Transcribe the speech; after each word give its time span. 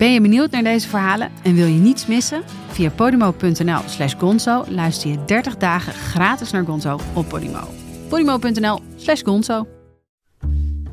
Ben 0.00 0.12
je 0.12 0.20
benieuwd 0.20 0.50
naar 0.50 0.62
deze 0.62 0.88
verhalen 0.88 1.30
en 1.42 1.54
wil 1.54 1.66
je 1.66 1.78
niets 1.78 2.06
missen? 2.06 2.42
Via 2.70 2.90
podimo.nl 2.90 3.80
slash 3.86 4.14
gonzo 4.18 4.64
luister 4.68 5.10
je 5.10 5.24
30 5.24 5.56
dagen 5.56 5.92
gratis 5.92 6.50
naar 6.50 6.64
Gonzo 6.64 7.00
op 7.12 7.28
Podimo. 7.28 7.68
podimo.nl 8.08 8.80
slash 8.96 9.22
gonzo 9.22 9.66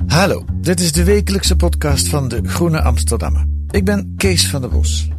Hallo, 0.08 0.46
dit 0.62 0.80
is 0.80 0.92
de 0.92 1.04
wekelijkse 1.04 1.56
podcast 1.56 2.08
van 2.08 2.28
de 2.28 2.40
Groene 2.44 2.82
Amsterdammer. 2.82 3.46
Ik 3.70 3.86
ben 3.86 4.14
Kees 4.18 4.50
van 4.50 4.62
der 4.62 4.70
Bos. 4.70 5.10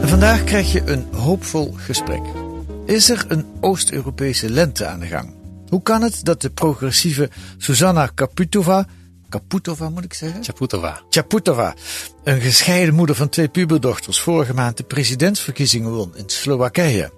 En 0.00 0.08
vandaag 0.08 0.44
krijg 0.44 0.72
je 0.72 0.82
een 0.84 1.06
hoopvol 1.12 1.72
gesprek. 1.76 2.22
Is 2.86 3.10
er 3.10 3.24
een 3.28 3.44
Oost-Europese 3.60 4.50
lente 4.50 4.86
aan 4.86 5.00
de 5.00 5.06
gang? 5.06 5.37
Hoe 5.68 5.82
kan 5.82 6.02
het 6.02 6.24
dat 6.24 6.40
de 6.40 6.50
progressieve 6.50 7.30
Susanna 7.56 8.06
Kaputova, 8.06 8.86
Kaputova 9.28 9.88
moet 9.88 10.04
ik 10.04 10.14
zeggen? 10.14 10.44
Chaputova. 10.44 11.00
Chaputova, 11.10 11.74
een 12.24 12.40
gescheiden 12.40 12.94
moeder 12.94 13.16
van 13.16 13.28
twee 13.28 13.48
puberdochters, 13.48 14.20
vorige 14.20 14.54
maand 14.54 14.76
de 14.76 14.82
presidentsverkiezingen 14.82 15.90
won 15.90 16.16
in 16.16 16.24
Slowakije? 16.26 17.12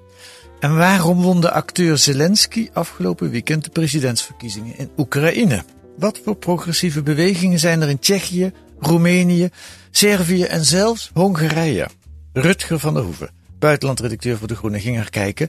En 0.60 0.76
waarom 0.76 1.22
won 1.22 1.40
de 1.40 1.50
acteur 1.50 1.98
Zelensky 1.98 2.68
afgelopen 2.72 3.30
weekend 3.30 3.64
de 3.64 3.70
presidentsverkiezingen 3.70 4.78
in 4.78 4.90
Oekraïne? 4.96 5.64
Wat 5.96 6.20
voor 6.24 6.36
progressieve 6.36 7.02
bewegingen 7.02 7.58
zijn 7.58 7.82
er 7.82 7.88
in 7.88 7.98
Tsjechië, 7.98 8.52
Roemenië, 8.78 9.48
Servië 9.90 10.42
en 10.42 10.64
zelfs 10.64 11.10
Hongarije? 11.14 11.88
Rutger 12.32 12.78
van 12.78 12.94
der 12.94 13.02
Hoeven, 13.02 13.30
buitenlandredacteur 13.60 14.38
voor 14.38 14.48
De 14.48 14.56
Groene, 14.56 14.80
ging 14.80 14.98
er 14.98 15.10
kijken. 15.10 15.48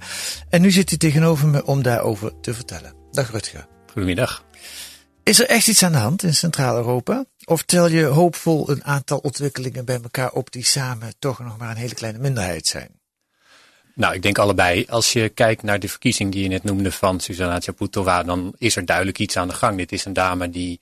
En 0.49 0.61
nu 0.61 0.71
zit 0.71 0.89
hij 0.89 0.97
tegenover 0.97 1.47
me 1.47 1.65
om 1.65 1.81
daarover 1.81 2.39
te 2.41 2.53
vertellen. 2.53 2.93
Dag 3.11 3.31
Rutger. 3.31 3.67
Goedemiddag. 3.91 4.43
Is 5.23 5.39
er 5.39 5.47
echt 5.47 5.67
iets 5.67 5.83
aan 5.83 5.91
de 5.91 5.97
hand 5.97 6.23
in 6.23 6.33
Centraal-Europa? 6.33 7.25
Of 7.45 7.63
tel 7.63 7.87
je 7.87 8.03
hoopvol 8.03 8.69
een 8.69 8.83
aantal 8.83 9.17
ontwikkelingen 9.17 9.85
bij 9.85 9.99
elkaar 10.03 10.31
op 10.31 10.51
die 10.51 10.65
samen 10.65 11.13
toch 11.19 11.39
nog 11.39 11.57
maar 11.57 11.69
een 11.69 11.75
hele 11.75 11.93
kleine 11.93 12.19
minderheid 12.19 12.67
zijn? 12.67 12.99
Nou, 13.95 14.13
ik 14.13 14.21
denk 14.21 14.37
allebei. 14.37 14.85
Als 14.89 15.13
je 15.13 15.29
kijkt 15.29 15.63
naar 15.63 15.79
de 15.79 15.89
verkiezing 15.89 16.31
die 16.31 16.43
je 16.43 16.49
net 16.49 16.63
noemde 16.63 16.91
van 16.91 17.19
Susanna 17.19 17.59
Chaputova, 17.59 18.23
dan 18.23 18.53
is 18.57 18.75
er 18.75 18.85
duidelijk 18.85 19.19
iets 19.19 19.37
aan 19.37 19.47
de 19.47 19.53
gang. 19.53 19.77
Dit 19.77 19.91
is 19.91 20.05
een 20.05 20.13
dame 20.13 20.49
die 20.49 20.79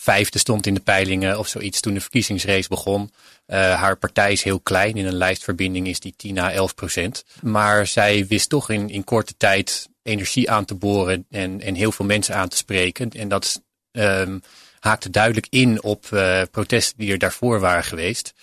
vijfde 0.00 0.38
stond 0.38 0.66
in 0.66 0.74
de 0.74 0.80
peilingen 0.80 1.38
of 1.38 1.48
zoiets 1.48 1.80
toen 1.80 1.94
de 1.94 2.00
verkiezingsrace 2.00 2.68
begon. 2.68 3.12
Uh, 3.46 3.74
haar 3.74 3.96
partij 3.96 4.32
is 4.32 4.42
heel 4.42 4.60
klein. 4.60 4.96
In 4.96 5.06
een 5.06 5.16
lijstverbinding 5.16 5.86
is 5.86 6.00
die 6.00 6.14
10 6.16 6.38
à 6.38 6.50
11 6.50 6.74
procent. 6.74 7.24
Maar 7.42 7.86
zij 7.86 8.26
wist 8.26 8.48
toch 8.48 8.70
in, 8.70 8.90
in 8.90 9.04
korte 9.04 9.34
tijd 9.36 9.88
energie 10.02 10.50
aan 10.50 10.64
te 10.64 10.74
boren 10.74 11.26
en, 11.30 11.60
en 11.60 11.74
heel 11.74 11.92
veel 11.92 12.04
mensen 12.04 12.34
aan 12.34 12.48
te 12.48 12.56
spreken. 12.56 13.10
En 13.10 13.28
dat 13.28 13.62
um, 13.92 14.42
haakte 14.78 15.10
duidelijk 15.10 15.46
in 15.50 15.82
op 15.82 16.06
uh, 16.12 16.42
protesten 16.50 16.98
die 16.98 17.12
er 17.12 17.18
daarvoor 17.18 17.60
waren 17.60 17.84
geweest. 17.84 18.34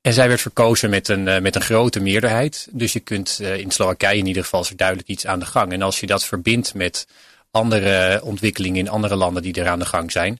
En 0.00 0.12
zij 0.12 0.28
werd 0.28 0.40
verkozen 0.40 0.90
met 0.90 1.08
een, 1.08 1.26
uh, 1.26 1.38
met 1.38 1.54
een 1.54 1.62
grote 1.62 2.00
meerderheid. 2.00 2.68
Dus 2.70 2.92
je 2.92 3.00
kunt 3.00 3.40
in 3.40 3.70
Slowakije 3.70 4.18
in 4.18 4.26
ieder 4.26 4.42
geval 4.42 4.60
is 4.60 4.70
er 4.70 4.76
duidelijk 4.76 5.08
iets 5.08 5.26
aan 5.26 5.38
de 5.38 5.46
gang. 5.46 5.72
En 5.72 5.82
als 5.82 6.00
je 6.00 6.06
dat 6.06 6.24
verbindt 6.24 6.74
met 6.74 7.06
andere 7.56 8.20
ontwikkelingen 8.22 8.78
in 8.78 8.88
andere 8.88 9.16
landen 9.16 9.42
die 9.42 9.54
er 9.54 9.68
aan 9.68 9.78
de 9.78 9.84
gang 9.84 10.12
zijn, 10.12 10.38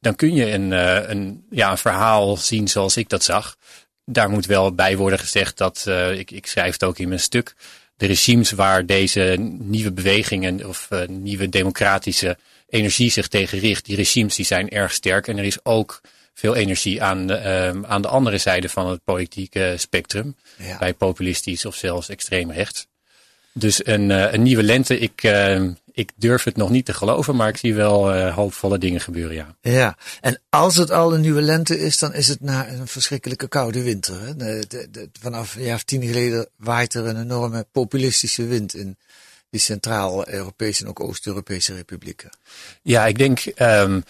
dan 0.00 0.14
kun 0.14 0.34
je 0.34 0.50
een, 0.52 0.70
uh, 0.70 1.08
een, 1.08 1.46
ja, 1.50 1.70
een 1.70 1.78
verhaal 1.78 2.36
zien 2.36 2.68
zoals 2.68 2.96
ik 2.96 3.08
dat 3.08 3.24
zag. 3.24 3.56
Daar 4.04 4.30
moet 4.30 4.46
wel 4.46 4.74
bij 4.74 4.96
worden 4.96 5.18
gezegd 5.18 5.58
dat, 5.58 5.86
ik, 6.12 6.30
ik 6.30 6.46
schrijf 6.46 6.72
het 6.72 6.84
ook 6.84 6.98
in 6.98 7.08
mijn 7.08 7.20
stuk, 7.20 7.54
de 7.96 8.06
regimes 8.06 8.50
waar 8.50 8.86
deze 8.86 9.36
nieuwe 9.58 9.92
bewegingen 9.92 10.68
of 10.68 10.88
nieuwe 11.08 11.48
democratische 11.48 12.36
energie 12.68 13.10
zich 13.10 13.28
tegen 13.28 13.58
richt, 13.58 13.84
die 13.84 13.96
regimes 13.96 14.36
die 14.36 14.44
zijn 14.44 14.70
erg 14.70 14.92
sterk. 14.92 15.28
En 15.28 15.38
er 15.38 15.44
is 15.44 15.64
ook 15.64 16.00
veel 16.34 16.54
energie 16.54 17.02
aan, 17.02 17.30
uh, 17.30 17.68
aan 17.82 18.02
de 18.02 18.08
andere 18.08 18.38
zijde 18.38 18.68
van 18.68 18.90
het 18.90 19.04
politieke 19.04 19.74
spectrum. 19.78 20.36
Ja. 20.56 20.78
Bij 20.78 20.94
populistisch 20.94 21.64
of 21.64 21.74
zelfs 21.74 22.08
extreem 22.08 22.52
rechts. 22.52 22.86
Dus 23.58 23.86
een, 23.86 24.10
uh, 24.10 24.32
een 24.32 24.42
nieuwe 24.42 24.62
lente, 24.62 24.98
ik, 24.98 25.22
uh, 25.22 25.62
ik 25.92 26.10
durf 26.16 26.44
het 26.44 26.56
nog 26.56 26.70
niet 26.70 26.84
te 26.84 26.92
geloven, 26.92 27.36
maar 27.36 27.48
ik 27.48 27.56
zie 27.56 27.74
wel 27.74 28.14
uh, 28.14 28.34
hoopvolle 28.34 28.78
dingen 28.78 29.00
gebeuren, 29.00 29.34
ja. 29.34 29.56
Ja, 29.60 29.96
en 30.20 30.40
als 30.48 30.76
het 30.76 30.90
al 30.90 31.14
een 31.14 31.20
nieuwe 31.20 31.42
lente 31.42 31.80
is, 31.80 31.98
dan 31.98 32.14
is 32.14 32.28
het 32.28 32.40
na 32.40 32.68
een 32.68 32.86
verschrikkelijke 32.86 33.48
koude 33.48 33.82
winter. 33.82 34.20
Hè? 34.20 34.36
De, 34.36 34.64
de, 34.68 34.90
de, 34.90 35.08
vanaf 35.20 35.54
een 35.54 35.62
jaar 35.62 35.74
of 35.74 35.82
tien 35.82 36.02
geleden 36.02 36.48
waait 36.56 36.94
er 36.94 37.06
een 37.06 37.20
enorme 37.20 37.66
populistische 37.72 38.46
wind 38.46 38.74
in 38.74 38.96
die 39.50 39.60
Centraal-Europese 39.60 40.82
en 40.82 40.88
ook 40.88 41.00
Oost-Europese 41.00 41.74
republieken. 41.74 42.30
Ja, 42.82 43.06
ik 43.06 43.18
denk 43.18 43.44
um, 43.58 44.04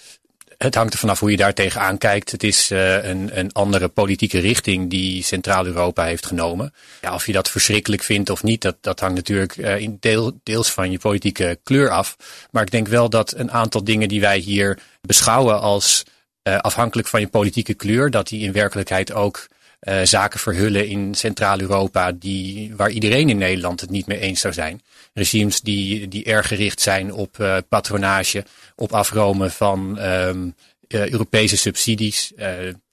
het 0.58 0.74
hangt 0.74 0.92
er 0.92 0.98
vanaf 0.98 1.20
hoe 1.20 1.30
je 1.30 1.36
daar 1.36 1.54
tegenaan 1.54 1.98
kijkt. 1.98 2.30
Het 2.30 2.42
is 2.42 2.70
uh, 2.70 3.04
een, 3.04 3.38
een 3.38 3.52
andere 3.52 3.88
politieke 3.88 4.38
richting 4.38 4.90
die 4.90 5.22
Centraal-Europa 5.22 6.04
heeft 6.04 6.26
genomen. 6.26 6.74
Ja, 7.00 7.14
of 7.14 7.26
je 7.26 7.32
dat 7.32 7.50
verschrikkelijk 7.50 8.02
vindt 8.02 8.30
of 8.30 8.42
niet, 8.42 8.62
dat, 8.62 8.76
dat 8.80 9.00
hangt 9.00 9.14
natuurlijk 9.14 9.56
uh, 9.56 9.78
in 9.78 9.96
deel, 10.00 10.40
deels 10.42 10.70
van 10.70 10.90
je 10.90 10.98
politieke 10.98 11.58
kleur 11.62 11.90
af. 11.90 12.16
Maar 12.50 12.62
ik 12.62 12.70
denk 12.70 12.88
wel 12.88 13.10
dat 13.10 13.34
een 13.36 13.50
aantal 13.50 13.84
dingen 13.84 14.08
die 14.08 14.20
wij 14.20 14.38
hier 14.38 14.78
beschouwen 15.00 15.60
als 15.60 16.02
uh, 16.48 16.58
afhankelijk 16.58 17.08
van 17.08 17.20
je 17.20 17.28
politieke 17.28 17.74
kleur, 17.74 18.10
dat 18.10 18.28
die 18.28 18.40
in 18.40 18.52
werkelijkheid 18.52 19.12
ook 19.12 19.46
uh, 19.84 20.00
zaken 20.02 20.40
verhullen 20.40 20.88
in 20.88 21.14
Centraal-Europa 21.14 22.12
die, 22.12 22.76
waar 22.76 22.90
iedereen 22.90 23.28
in 23.28 23.38
Nederland 23.38 23.80
het 23.80 23.90
niet 23.90 24.06
mee 24.06 24.18
eens 24.18 24.40
zou 24.40 24.54
zijn. 24.54 24.82
Regimes 25.12 25.60
die, 25.60 26.08
die 26.08 26.24
erg 26.24 26.48
gericht 26.48 26.80
zijn 26.80 27.12
op 27.12 27.38
uh, 27.38 27.56
patronage, 27.68 28.44
op 28.76 28.92
afromen 28.92 29.50
van 29.50 29.98
um, 29.98 30.54
uh, 30.88 31.08
Europese 31.08 31.56
subsidies. 31.56 32.32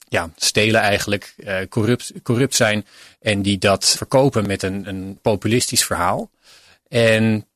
ja, 0.08 0.30
stelen 0.36 0.82
eigenlijk, 0.82 1.36
corrupt, 1.70 2.12
corrupt 2.24 2.56
zijn 2.56 2.86
en 3.20 3.42
die 3.42 3.58
dat 3.58 3.96
verkopen 3.98 4.48
met 4.48 4.64
een, 4.64 4.88
een 4.88 5.20
populistisch 5.22 5.86
verhaal. 5.86 6.30
En 6.88 7.48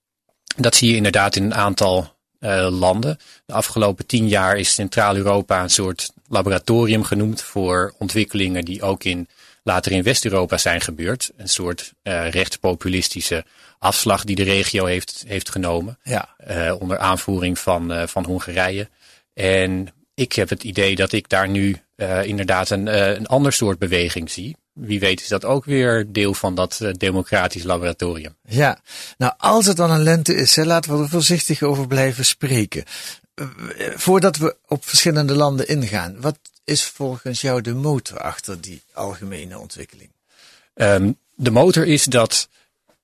dat 0.56 0.75
zie 0.75 0.90
je 0.90 0.96
inderdaad 0.96 1.35
in 1.35 1.44
een 1.44 1.56
aantal 1.56 2.15
uh, 2.46 2.68
landen. 2.80 3.18
De 3.46 3.54
afgelopen 3.54 4.06
tien 4.06 4.28
jaar 4.28 4.58
is 4.58 4.74
Centraal-Europa 4.74 5.64
een 5.64 5.70
soort 5.70 6.12
laboratorium 6.28 7.04
genoemd 7.04 7.42
voor 7.42 7.94
ontwikkelingen 7.98 8.66
die 8.66 8.82
ook 8.82 9.04
in, 9.04 9.28
later 9.64 9.92
in 9.92 10.04
West-Europa 10.04 10.58
zijn 10.58 10.82
gebeurd. 10.82 11.32
Een 11.38 11.50
soort 11.50 11.94
uh, 12.04 12.30
rechtspopulistische 12.30 13.46
afslag 13.80 14.24
die 14.24 14.36
de 14.36 14.44
regio 14.44 14.86
heeft, 14.86 15.24
heeft 15.28 15.50
genomen. 15.50 15.98
Ja. 16.04 16.36
Uh, 16.50 16.82
onder 16.82 16.98
aanvoering 16.98 17.60
van, 17.60 18.08
van 18.08 18.26
Hongarije. 18.26 18.90
En 19.34 19.88
ik 20.14 20.34
heb 20.34 20.50
het 20.50 20.64
idee 20.64 20.96
dat 20.96 21.12
ik 21.12 21.30
daar 21.30 21.50
nu 21.50 21.78
inderdaad 22.24 22.70
een, 22.70 22.88
een 23.16 23.26
ander 23.26 23.54
soort 23.54 23.80
beweging 23.80 24.32
zie 24.32 24.56
wie 24.75 25.00
weet 25.00 25.22
is 25.22 25.28
dat 25.28 25.46
ook 25.46 25.66
weer 25.66 26.06
deel 26.12 26.34
van 26.34 26.56
dat 26.56 26.80
uh, 26.81 26.94
democratisch 26.94 27.63
laboratorium. 27.63 28.36
Ja, 28.47 28.80
nou 29.18 29.34
als 29.38 29.66
het 29.66 29.78
dan 29.78 29.91
een 29.91 30.03
lente 30.03 30.36
is, 30.36 30.56
hè, 30.56 30.66
laten 30.66 30.97
we 30.97 31.03
er 31.03 31.09
voorzichtig 31.09 31.62
over 31.62 31.88
blijven 31.88 32.25
spreken. 32.25 32.84
Uh, 33.35 33.47
voordat 33.96 34.38
we 34.38 34.56
op 34.68 34.85
verschillende 34.85 35.35
landen 35.35 35.67
ingaan, 35.67 36.22
wat 36.22 36.38
is 36.64 36.84
volgens 36.84 37.41
jou 37.41 37.61
de 37.61 37.73
motor 37.73 38.20
achter 38.20 38.61
die 38.61 38.82
algemene 38.94 39.59
ontwikkeling? 39.59 40.09
Um, 40.76 41.17
de 41.35 41.52
motor 41.52 41.85
is 41.85 42.03
dat 42.03 42.47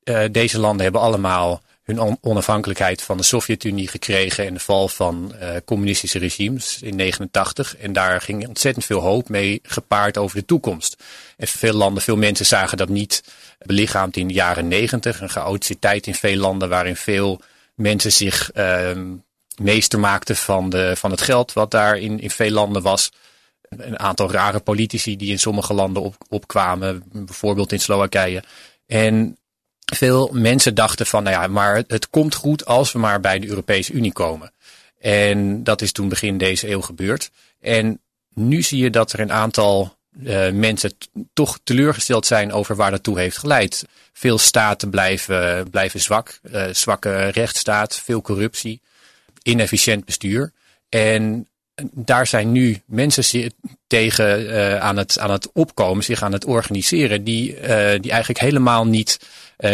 uh, 0.03 0.23
deze 0.31 0.59
landen 0.59 0.83
hebben 0.83 1.01
allemaal 1.01 1.61
hun 1.83 2.17
onafhankelijkheid 2.21 3.01
van 3.01 3.17
de 3.17 3.23
Sovjet-Unie 3.23 3.87
gekregen 3.87 4.45
en 4.45 4.53
de 4.53 4.59
val 4.59 4.87
van 4.87 5.33
uh, 5.41 5.49
communistische 5.65 6.19
regimes 6.19 6.81
in 6.81 6.95
89. 6.95 7.77
En 7.77 7.93
daar 7.93 8.21
ging 8.21 8.47
ontzettend 8.47 8.85
veel 8.85 8.99
hoop 8.99 9.29
mee 9.29 9.59
gepaard 9.63 10.17
over 10.17 10.37
de 10.37 10.45
toekomst. 10.45 11.03
En 11.37 11.47
veel 11.47 11.73
landen, 11.73 12.03
veel 12.03 12.17
mensen 12.17 12.45
zagen 12.45 12.77
dat 12.77 12.89
niet 12.89 13.23
belichaamd 13.57 14.17
in 14.17 14.27
de 14.27 14.33
jaren 14.33 14.67
90. 14.67 15.21
Een 15.21 15.29
chaotische 15.29 15.79
tijd 15.79 16.07
in 16.07 16.15
veel 16.15 16.37
landen 16.37 16.69
waarin 16.69 16.95
veel 16.95 17.41
mensen 17.75 18.11
zich 18.11 18.51
uh, 18.55 18.91
meester 19.61 19.99
maakten 19.99 20.35
van, 20.35 20.69
de, 20.69 20.93
van 20.95 21.11
het 21.11 21.21
geld 21.21 21.53
wat 21.53 21.71
daar 21.71 21.97
in, 21.97 22.19
in 22.19 22.31
veel 22.31 22.51
landen 22.51 22.81
was. 22.81 23.11
Een 23.69 23.99
aantal 23.99 24.31
rare 24.31 24.59
politici 24.59 25.17
die 25.17 25.31
in 25.31 25.39
sommige 25.39 25.73
landen 25.73 26.03
op, 26.03 26.15
opkwamen, 26.29 27.03
bijvoorbeeld 27.11 27.71
in 27.71 27.79
Slowakije. 27.79 28.43
En 28.87 29.37
veel 29.95 30.29
mensen 30.33 30.75
dachten 30.75 31.05
van, 31.05 31.23
nou 31.23 31.35
ja, 31.41 31.47
maar 31.47 31.83
het 31.87 32.09
komt 32.09 32.35
goed 32.35 32.65
als 32.65 32.91
we 32.91 32.99
maar 32.99 33.19
bij 33.19 33.39
de 33.39 33.47
Europese 33.47 33.93
Unie 33.93 34.13
komen. 34.13 34.51
En 34.99 35.63
dat 35.63 35.81
is 35.81 35.91
toen 35.91 36.09
begin 36.09 36.37
deze 36.37 36.69
eeuw 36.69 36.81
gebeurd. 36.81 37.31
En 37.59 37.99
nu 38.33 38.61
zie 38.61 38.83
je 38.83 38.89
dat 38.89 39.13
er 39.13 39.19
een 39.19 39.31
aantal 39.31 39.95
uh, 40.23 40.49
mensen 40.51 40.91
toch 41.33 41.59
teleurgesteld 41.63 42.25
zijn 42.25 42.53
over 42.53 42.75
waar 42.75 42.91
dat 42.91 43.03
toe 43.03 43.19
heeft 43.19 43.37
geleid. 43.37 43.85
Veel 44.13 44.37
staten 44.37 44.89
blijven, 44.89 45.69
blijven 45.69 45.99
zwak, 45.99 46.39
uh, 46.51 46.65
zwakke 46.71 47.27
rechtsstaat, 47.27 47.95
veel 47.95 48.21
corruptie, 48.21 48.81
inefficiënt 49.41 50.05
bestuur. 50.05 50.51
En 50.89 51.47
daar 51.91 52.27
zijn 52.27 52.51
nu 52.51 52.81
mensen 52.85 53.51
tegen 53.87 54.41
uh, 54.41 54.77
aan, 54.79 54.97
het, 54.97 55.19
aan 55.19 55.31
het 55.31 55.51
opkomen, 55.53 56.03
zich 56.03 56.23
aan 56.23 56.33
het 56.33 56.45
organiseren, 56.45 57.23
die, 57.23 57.53
die 57.99 58.11
eigenlijk 58.11 58.39
helemaal 58.39 58.85
niet, 58.85 59.19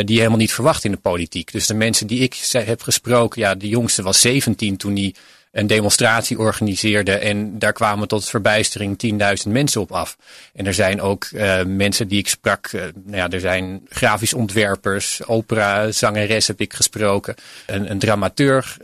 die 0.05 0.17
helemaal 0.17 0.37
niet 0.37 0.53
verwacht 0.53 0.83
in 0.83 0.91
de 0.91 0.97
politiek. 0.97 1.51
Dus 1.51 1.67
de 1.67 1.73
mensen 1.73 2.07
die 2.07 2.19
ik 2.19 2.49
heb 2.51 2.81
gesproken, 2.81 3.41
ja, 3.41 3.55
de 3.55 3.67
jongste 3.67 4.03
was 4.03 4.21
17 4.21 4.77
toen 4.77 4.95
hij 4.95 5.13
een 5.57 5.67
demonstratie 5.67 6.39
organiseerde. 6.39 7.11
En 7.11 7.59
daar 7.59 7.73
kwamen 7.73 8.07
tot 8.07 8.29
verbijstering 8.29 8.97
10.000 9.45 9.51
mensen 9.51 9.81
op 9.81 9.91
af. 9.91 10.17
En 10.53 10.65
er 10.65 10.73
zijn 10.73 11.01
ook 11.01 11.27
uh, 11.31 11.63
mensen 11.63 12.07
die 12.07 12.19
ik 12.19 12.27
sprak. 12.27 12.71
Uh, 12.71 12.81
nou 12.81 13.17
ja, 13.17 13.29
er 13.29 13.39
zijn 13.39 13.81
grafisch 13.89 14.33
ontwerpers, 14.33 15.25
opera, 15.25 15.91
zangeres 15.91 16.47
heb 16.47 16.61
ik 16.61 16.73
gesproken. 16.73 17.35
Een, 17.65 17.91
een 17.91 17.99
dramateur. 17.99 18.77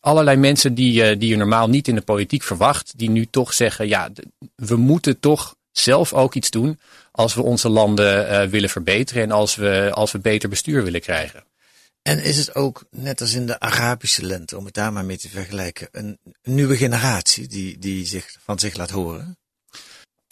Allerlei 0.00 0.36
mensen 0.36 0.74
die, 0.74 1.16
die 1.16 1.28
je 1.28 1.36
normaal 1.36 1.68
niet 1.68 1.88
in 1.88 1.94
de 1.94 2.00
politiek 2.00 2.42
verwacht. 2.42 2.92
Die 2.96 3.10
nu 3.10 3.26
toch 3.26 3.54
zeggen, 3.54 3.88
ja, 3.88 4.10
we 4.54 4.76
moeten 4.76 5.20
toch 5.20 5.54
zelf 5.72 6.12
ook 6.12 6.34
iets 6.34 6.50
doen. 6.50 6.78
Als 7.16 7.34
we 7.34 7.42
onze 7.42 7.68
landen 7.68 8.50
willen 8.50 8.70
verbeteren 8.70 9.22
en 9.22 9.30
als 9.30 9.54
we, 9.54 9.90
als 9.92 10.12
we 10.12 10.18
beter 10.18 10.48
bestuur 10.48 10.84
willen 10.84 11.00
krijgen. 11.00 11.44
En 12.02 12.22
is 12.22 12.36
het 12.36 12.54
ook, 12.54 12.84
net 12.90 13.20
als 13.20 13.34
in 13.34 13.46
de 13.46 13.60
Arabische 13.60 14.26
lente, 14.26 14.56
om 14.56 14.64
het 14.64 14.74
daar 14.74 14.92
maar 14.92 15.04
mee 15.04 15.18
te 15.18 15.28
vergelijken, 15.28 15.88
een 15.92 16.18
nieuwe 16.42 16.76
generatie 16.76 17.48
die, 17.48 17.78
die 17.78 18.06
zich, 18.06 18.36
van 18.44 18.58
zich 18.58 18.76
laat 18.76 18.90
horen? 18.90 19.38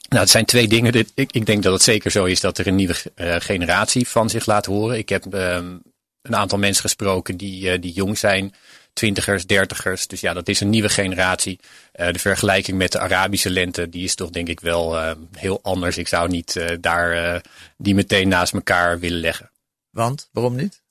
Nou, 0.08 0.22
het 0.22 0.30
zijn 0.30 0.44
twee 0.44 0.68
dingen. 0.68 0.92
Ik, 1.14 1.32
ik 1.32 1.46
denk 1.46 1.62
dat 1.62 1.72
het 1.72 1.82
zeker 1.82 2.10
zo 2.10 2.24
is 2.24 2.40
dat 2.40 2.58
er 2.58 2.66
een 2.66 2.74
nieuwe 2.74 2.96
uh, 3.16 3.36
generatie 3.38 4.08
van 4.08 4.30
zich 4.30 4.46
laat 4.46 4.66
horen. 4.66 4.98
Ik 4.98 5.08
heb 5.08 5.34
um, 5.34 5.82
een 6.22 6.36
aantal 6.36 6.58
mensen 6.58 6.82
gesproken 6.82 7.36
die, 7.36 7.72
uh, 7.72 7.80
die 7.80 7.92
jong 7.92 8.18
zijn, 8.18 8.54
twintigers, 8.92 9.46
dertigers. 9.46 10.06
Dus 10.06 10.20
ja, 10.20 10.32
dat 10.32 10.48
is 10.48 10.60
een 10.60 10.70
nieuwe 10.70 10.88
generatie. 10.88 11.60
Uh, 11.94 12.12
de 12.12 12.18
vergelijking 12.18 12.78
met 12.78 12.92
de 12.92 12.98
Arabische 12.98 13.50
lente, 13.50 13.88
die 13.88 14.04
is 14.04 14.14
toch 14.14 14.30
denk 14.30 14.48
ik 14.48 14.60
wel 14.60 15.16
heel 15.36 15.58
anders. 15.62 15.98
Ik 15.98 16.08
zou 16.08 16.28
niet 16.28 16.60
daar 16.80 17.42
die 17.76 17.94
meteen 17.94 18.28
naast 18.28 18.52
elkaar 18.52 18.98
willen 18.98 19.20
leggen. 19.20 19.50
Want, 19.90 20.28
waarom 20.32 20.56
niet? 20.56 20.82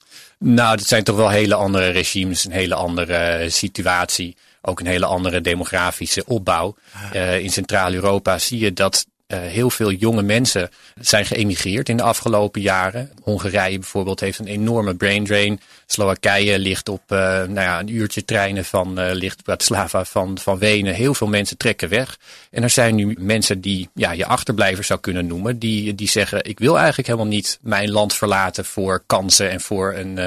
Nou, 0.43 0.77
dat 0.77 0.87
zijn 0.87 1.03
toch 1.03 1.15
wel 1.15 1.29
hele 1.29 1.55
andere 1.55 1.89
regimes, 1.89 2.45
een 2.45 2.51
hele 2.51 2.75
andere 2.75 3.15
eh, 3.15 3.49
situatie. 3.49 4.37
Ook 4.61 4.79
een 4.79 4.85
hele 4.85 5.05
andere 5.05 5.41
demografische 5.41 6.25
opbouw. 6.25 6.75
Uh, 7.13 7.39
in 7.39 7.49
Centraal-Europa 7.49 8.39
zie 8.39 8.59
je 8.59 8.73
dat 8.73 9.05
heel 9.35 9.69
veel 9.69 9.91
jonge 9.91 10.21
mensen 10.21 10.69
zijn 10.99 11.25
geëmigreerd 11.25 11.89
in 11.89 11.97
de 11.97 12.03
afgelopen 12.03 12.61
jaren. 12.61 13.11
Hongarije 13.23 13.79
bijvoorbeeld 13.79 14.19
heeft 14.19 14.39
een 14.39 14.47
enorme 14.47 14.95
brain 14.95 15.25
drain. 15.25 15.59
Slowakije 15.85 16.59
ligt 16.59 16.89
op 16.89 17.01
uh, 17.07 17.17
nou 17.17 17.53
ja, 17.53 17.79
een 17.79 17.93
uurtje 17.93 18.25
treinen 18.25 18.65
van 18.65 18.99
uh, 18.99 19.11
ligt 19.11 19.43
Bratislava 19.43 20.05
van, 20.05 20.37
van 20.37 20.57
Wenen. 20.57 20.93
Heel 20.93 21.13
veel 21.13 21.27
mensen 21.27 21.57
trekken 21.57 21.89
weg. 21.89 22.17
En 22.51 22.63
er 22.63 22.69
zijn 22.69 22.95
nu 22.95 23.15
mensen 23.19 23.61
die 23.61 23.89
ja, 23.93 24.11
je 24.11 24.25
achterblijvers 24.25 24.87
zou 24.87 24.99
kunnen 24.99 25.27
noemen. 25.27 25.59
Die, 25.59 25.95
die 25.95 26.09
zeggen 26.09 26.45
ik 26.45 26.59
wil 26.59 26.77
eigenlijk 26.77 27.07
helemaal 27.07 27.31
niet 27.31 27.59
mijn 27.61 27.91
land 27.91 28.13
verlaten 28.13 28.65
voor 28.65 29.03
kansen 29.05 29.49
en 29.49 29.61
voor 29.61 29.93
een, 29.93 30.17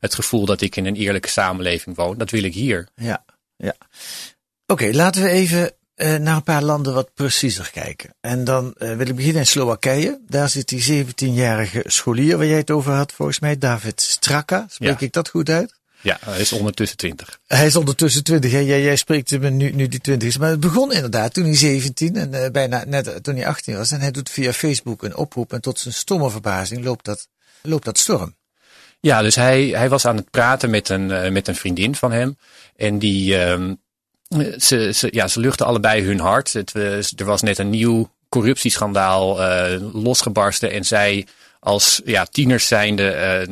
het 0.00 0.14
gevoel 0.14 0.44
dat 0.44 0.60
ik 0.60 0.76
in 0.76 0.86
een 0.86 0.96
eerlijke 0.96 1.28
samenleving 1.28 1.96
woon. 1.96 2.18
Dat 2.18 2.30
wil 2.30 2.42
ik 2.42 2.54
hier. 2.54 2.88
Ja, 2.94 3.24
ja. 3.56 3.74
Oké, 4.66 4.90
laten 4.92 5.22
we 5.22 5.28
even 5.28 5.72
uh, 5.96 6.16
naar 6.16 6.36
een 6.36 6.42
paar 6.42 6.62
landen 6.62 6.94
wat 6.94 7.14
preciezer 7.14 7.70
kijken. 7.72 8.14
En 8.20 8.44
dan 8.44 8.74
uh, 8.78 8.96
wil 8.96 9.06
ik 9.06 9.16
beginnen 9.16 9.40
in 9.40 9.46
Slowakije. 9.46 10.20
Daar 10.26 10.48
zit 10.48 10.68
die 10.68 11.06
17-jarige 11.06 11.82
scholier 11.86 12.36
waar 12.36 12.46
jij 12.46 12.56
het 12.56 12.70
over 12.70 12.92
had, 12.92 13.12
volgens 13.12 13.40
mij, 13.40 13.58
David 13.58 14.00
Straka. 14.00 14.66
Spreek 14.68 15.00
ja. 15.00 15.06
ik 15.06 15.12
dat 15.12 15.28
goed 15.28 15.48
uit? 15.48 15.80
Ja, 16.00 16.18
hij 16.24 16.40
is 16.40 16.52
ondertussen 16.52 16.96
20. 16.96 17.40
Hij 17.46 17.66
is 17.66 17.76
ondertussen 17.76 18.24
20. 18.24 18.50
Jij, 18.50 18.64
jij 18.64 18.96
spreekt 18.96 19.30
hem 19.30 19.56
nu, 19.56 19.70
nu 19.70 19.88
die 19.88 20.00
20 20.00 20.28
is. 20.28 20.38
Maar 20.38 20.50
het 20.50 20.60
begon 20.60 20.92
inderdaad 20.92 21.34
toen 21.34 21.44
hij 21.44 21.56
17 21.56 22.16
en 22.16 22.34
uh, 22.34 22.46
bijna 22.50 22.84
net 22.86 23.24
toen 23.24 23.36
hij 23.36 23.46
18 23.46 23.76
was. 23.76 23.90
En 23.90 24.00
hij 24.00 24.10
doet 24.10 24.30
via 24.30 24.52
Facebook 24.52 25.02
een 25.02 25.16
oproep. 25.16 25.52
En 25.52 25.60
tot 25.60 25.78
zijn 25.78 25.94
stomme 25.94 26.30
verbazing 26.30 26.84
loopt 26.84 27.04
dat, 27.04 27.28
loopt 27.62 27.84
dat 27.84 27.98
storm. 27.98 28.34
Ja, 29.00 29.22
dus 29.22 29.34
hij, 29.34 29.64
hij 29.66 29.88
was 29.88 30.04
aan 30.04 30.16
het 30.16 30.30
praten 30.30 30.70
met 30.70 30.88
een, 30.88 31.32
met 31.32 31.48
een 31.48 31.56
vriendin 31.56 31.94
van 31.94 32.12
hem. 32.12 32.36
En 32.76 32.98
die, 32.98 33.38
um, 33.38 33.80
ze, 34.58 35.08
ja, 35.10 35.28
ze 35.28 35.40
luchten 35.40 35.66
allebei 35.66 36.02
hun 36.02 36.20
hart. 36.20 36.52
Het, 36.52 36.74
er 37.16 37.24
was 37.24 37.42
net 37.42 37.58
een 37.58 37.70
nieuw 37.70 38.10
corruptieschandaal 38.28 39.40
uh, 39.40 39.92
losgebarsten. 39.92 40.70
En 40.70 40.84
zij 40.84 41.26
als 41.60 42.00
ja, 42.04 42.24
tieners 42.24 42.66
zijnde 42.66 43.46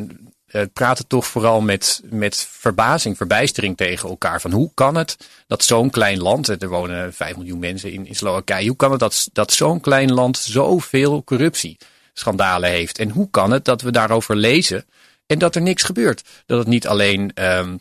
uh, 0.52 0.62
praten 0.72 1.06
toch 1.06 1.26
vooral 1.26 1.60
met, 1.60 2.00
met 2.04 2.48
verbazing, 2.50 3.16
verbijstering 3.16 3.76
tegen 3.76 4.08
elkaar. 4.08 4.40
Van 4.40 4.50
hoe 4.50 4.70
kan 4.74 4.94
het 4.94 5.16
dat 5.46 5.64
zo'n 5.64 5.90
klein 5.90 6.18
land, 6.18 6.48
er 6.48 6.68
wonen 6.68 7.14
5 7.14 7.36
miljoen 7.36 7.58
mensen 7.58 7.92
in, 7.92 8.14
Slowakije, 8.14 8.68
hoe 8.68 8.76
kan 8.76 8.90
het 8.90 9.00
dat, 9.00 9.28
dat 9.32 9.52
zo'n 9.52 9.80
klein 9.80 10.12
land 10.12 10.38
zoveel 10.38 11.24
corruptieschandalen 11.24 12.70
heeft? 12.70 12.98
En 12.98 13.10
hoe 13.10 13.30
kan 13.30 13.50
het 13.50 13.64
dat 13.64 13.82
we 13.82 13.90
daarover 13.90 14.36
lezen 14.36 14.84
en 15.26 15.38
dat 15.38 15.54
er 15.54 15.62
niks 15.62 15.82
gebeurt? 15.82 16.22
Dat 16.46 16.58
het 16.58 16.68
niet 16.68 16.86
alleen 16.86 17.32
um, 17.34 17.80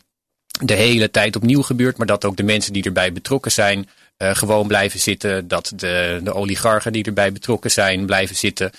de 0.60 0.74
hele 0.74 1.10
tijd 1.10 1.36
opnieuw 1.36 1.62
gebeurt, 1.62 1.96
maar 1.96 2.06
dat 2.06 2.24
ook 2.24 2.36
de 2.36 2.42
mensen 2.42 2.72
die 2.72 2.82
erbij 2.82 3.12
betrokken 3.12 3.52
zijn 3.52 3.88
uh, 4.18 4.34
gewoon 4.34 4.66
blijven 4.66 5.00
zitten. 5.00 5.48
Dat 5.48 5.72
de, 5.76 6.20
de 6.22 6.34
oligarchen 6.34 6.92
die 6.92 7.04
erbij 7.04 7.32
betrokken 7.32 7.70
zijn 7.70 8.06
blijven 8.06 8.36
zitten. 8.36 8.70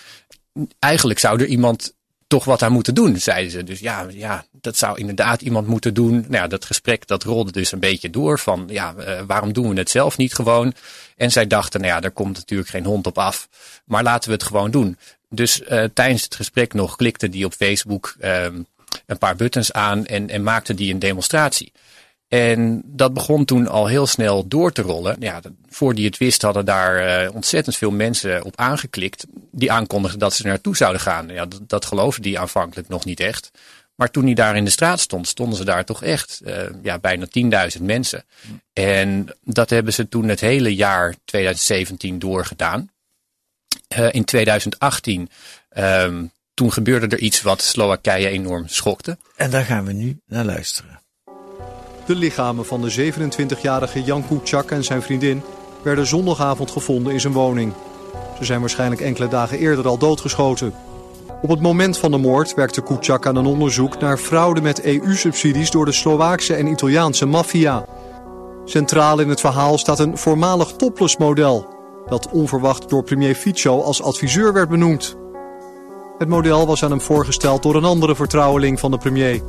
Eigenlijk 0.79 1.19
zou 1.19 1.41
er 1.41 1.47
iemand 1.47 1.93
toch 2.31 2.45
wat 2.45 2.61
aan 2.61 2.71
moeten 2.71 2.95
doen, 2.95 3.17
zeiden 3.17 3.51
ze. 3.51 3.63
Dus 3.63 3.79
ja, 3.79 4.07
ja, 4.09 4.45
dat 4.51 4.77
zou 4.77 4.99
inderdaad 4.99 5.41
iemand 5.41 5.67
moeten 5.67 5.93
doen. 5.93 6.13
Nou 6.13 6.33
ja, 6.33 6.47
dat 6.47 6.65
gesprek 6.65 7.07
dat 7.07 7.23
rolde 7.23 7.51
dus 7.51 7.71
een 7.71 7.79
beetje 7.79 8.09
door 8.09 8.39
van, 8.39 8.67
ja, 8.69 8.93
uh, 8.97 9.21
waarom 9.27 9.53
doen 9.53 9.69
we 9.69 9.79
het 9.79 9.89
zelf 9.89 10.17
niet 10.17 10.33
gewoon? 10.33 10.73
En 11.17 11.31
zij 11.31 11.47
dachten, 11.47 11.81
nou 11.81 11.93
ja, 11.93 11.99
daar 11.99 12.11
komt 12.11 12.35
natuurlijk 12.35 12.69
geen 12.69 12.85
hond 12.85 13.07
op 13.07 13.17
af, 13.17 13.49
maar 13.85 14.03
laten 14.03 14.29
we 14.29 14.35
het 14.35 14.43
gewoon 14.43 14.71
doen. 14.71 14.97
Dus 15.29 15.61
uh, 15.61 15.83
tijdens 15.93 16.23
het 16.23 16.35
gesprek 16.35 16.73
nog 16.73 16.95
klikte 16.95 17.29
die 17.29 17.45
op 17.45 17.53
Facebook 17.53 18.15
ehm, 18.19 18.61
een 19.06 19.18
paar 19.18 19.36
buttons 19.36 19.71
aan 19.71 20.06
en, 20.06 20.30
en 20.30 20.44
maakte 20.44 20.74
die 20.74 20.94
een 20.94 21.00
demonstratie. 21.00 21.71
En 22.27 22.81
dat 22.86 23.13
begon 23.13 23.45
toen 23.45 23.68
al 23.68 23.88
heel 23.88 24.07
snel 24.07 24.48
door 24.48 24.71
te 24.71 24.81
rollen. 24.81 25.15
Ja, 25.19 25.42
voor 25.69 25.95
die 25.95 26.06
het 26.06 26.18
wist 26.18 26.42
hadden 26.42 26.65
daar 26.65 27.24
uh, 27.25 27.36
ontzettend 27.36 27.75
veel 27.75 27.91
mensen 27.91 28.43
op 28.43 28.58
aangeklikt. 28.58 29.25
Die 29.51 29.72
aankondigden 29.72 30.20
dat 30.20 30.34
ze 30.34 30.48
naartoe 30.48 30.75
zouden 30.75 31.01
gaan. 31.01 31.27
Ja, 31.27 31.46
dat, 31.46 31.62
dat 31.67 31.86
geloofde 31.86 32.22
die 32.22 32.39
aanvankelijk 32.39 32.88
nog 32.88 33.05
niet 33.05 33.20
echt. 33.20 33.51
Maar 33.96 34.12
toen 34.12 34.25
hij 34.25 34.34
daar 34.34 34.55
in 34.55 34.65
de 34.65 34.72
straat 34.72 35.00
stond, 35.00 35.27
stonden 35.27 35.58
ze 35.58 35.65
daar 35.65 35.86
toch 35.86 36.03
echt 36.03 36.41
uh, 36.46 36.55
ja, 36.81 37.00
bijna 37.00 37.25
10.000 37.77 37.81
mensen. 37.81 38.24
En 38.74 39.36
dat 39.43 39.70
hebben 39.70 39.93
ze 39.93 40.10
toen 40.10 40.27
het 40.27 40.39
hele 40.39 40.75
jaar 40.75 41.15
2017 41.25 42.20
doorgedaan. 42.20 42.91
Uh, 43.98 44.13
in 44.13 44.24
2018 44.24 45.29
um, 45.77 46.31
toen 46.53 46.72
gebeurde 46.72 47.08
er 47.08 47.20
iets 47.20 47.41
wat 47.41 47.62
Slowakije 47.62 48.27
enorm 48.27 48.67
schokte. 48.67 49.17
En 49.36 49.50
daar 49.50 49.65
gaan 49.65 49.86
we 49.86 49.93
nu 49.93 50.20
naar 50.27 50.46
luisteren. 50.46 51.00
De 52.05 52.15
lichamen 52.15 52.65
van 52.65 52.81
de 52.81 53.13
27-jarige 53.13 54.03
Jan 54.03 54.27
Kuciak 54.27 54.72
en 54.72 54.84
zijn 54.84 55.01
vriendin 55.01 55.41
werden 55.84 56.08
zondagavond 56.08 56.72
gevonden 56.72 57.13
in 57.13 57.20
zijn 57.20 57.34
woning. 57.34 57.74
Ze 58.38 58.46
zijn 58.46 58.60
waarschijnlijk 58.60 59.01
enkele 59.01 59.27
dagen 59.27 59.58
eerder 59.58 59.88
al 59.88 59.98
doodgeschoten. 59.98 60.74
Op 61.41 61.50
het 61.50 61.62
moment 61.62 61.98
van 61.98 62.12
de 62.12 62.17
moord 62.17 62.53
werkte 62.53 62.84
Kuciak 62.84 63.25
aan 63.25 63.36
een 63.36 63.46
onderzoek 63.46 64.00
naar 64.00 64.17
fraude 64.17 64.62
met 64.62 64.81
EU-subsidies 64.81 65.72
door 65.72 65.86
de 65.86 65.91
Slovaakse 65.91 66.53
en 66.53 66.67
Italiaanse 66.67 67.25
maffia. 67.25 67.86
Centraal 68.65 69.20
in 69.20 69.29
het 69.29 69.39
verhaal 69.39 69.77
staat 69.77 70.00
een 70.00 70.17
voormalig 70.17 70.72
topless-model, 70.72 71.67
dat 72.05 72.29
onverwacht 72.29 72.89
door 72.89 73.03
premier 73.03 73.36
Fico 73.36 73.81
als 73.81 74.01
adviseur 74.01 74.53
werd 74.53 74.70
benoemd. 74.70 75.15
Het 76.21 76.29
model 76.29 76.67
was 76.67 76.83
aan 76.83 76.89
hem 76.89 77.01
voorgesteld 77.01 77.63
door 77.63 77.75
een 77.75 77.83
andere 77.83 78.15
vertrouweling 78.15 78.79
van 78.79 78.91
de 78.91 78.97
premier. 78.97 79.41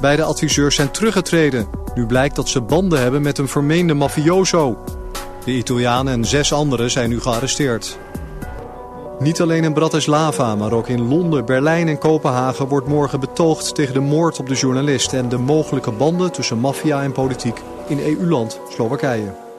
Beide 0.00 0.22
adviseurs 0.22 0.74
zijn 0.74 0.90
teruggetreden. 0.90 1.68
Nu 1.94 2.06
blijkt 2.06 2.36
dat 2.36 2.48
ze 2.48 2.60
banden 2.60 3.00
hebben 3.00 3.22
met 3.22 3.38
een 3.38 3.48
vermeende 3.48 3.94
mafioso. 3.94 4.78
De 5.44 5.50
Italianen 5.50 6.12
en 6.12 6.24
zes 6.24 6.52
anderen 6.52 6.90
zijn 6.90 7.08
nu 7.08 7.20
gearresteerd. 7.20 7.98
Niet 9.18 9.40
alleen 9.40 9.64
in 9.64 9.74
Bratislava, 9.74 10.54
maar 10.54 10.72
ook 10.72 10.88
in 10.88 11.08
Londen, 11.08 11.44
Berlijn 11.44 11.88
en 11.88 11.98
Kopenhagen 11.98 12.68
wordt 12.68 12.86
morgen 12.86 13.20
betoogd 13.20 13.74
tegen 13.74 13.94
de 13.94 14.00
moord 14.00 14.38
op 14.38 14.48
de 14.48 14.54
journalist 14.54 15.12
en 15.12 15.28
de 15.28 15.38
mogelijke 15.38 15.92
banden 15.92 16.32
tussen 16.32 16.58
maffia 16.58 17.02
en 17.02 17.12
politiek 17.12 17.60
in 17.88 17.98
EU-land 17.98 18.60
Slowakije. 18.70 19.49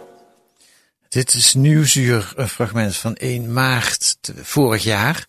Dit 1.12 1.34
is 1.34 1.54
Nieuwsuur, 1.54 2.34
een 2.36 2.50
fragment 2.50 2.98
van 2.98 3.16
1 3.16 3.54
maart 3.54 4.32
vorig 4.42 4.84
jaar. 4.84 5.28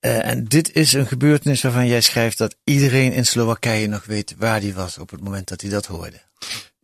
Uh, 0.00 0.26
en 0.26 0.44
dit 0.44 0.72
is 0.72 0.92
een 0.92 1.06
gebeurtenis 1.06 1.62
waarvan 1.62 1.86
jij 1.86 2.00
schrijft 2.00 2.38
dat 2.38 2.56
iedereen 2.64 3.12
in 3.12 3.26
Slowakije 3.26 3.86
nog 3.86 4.04
weet 4.04 4.34
waar 4.38 4.60
hij 4.60 4.74
was 4.74 4.98
op 4.98 5.10
het 5.10 5.20
moment 5.20 5.48
dat 5.48 5.60
hij 5.60 5.70
dat 5.70 5.86
hoorde. 5.86 6.20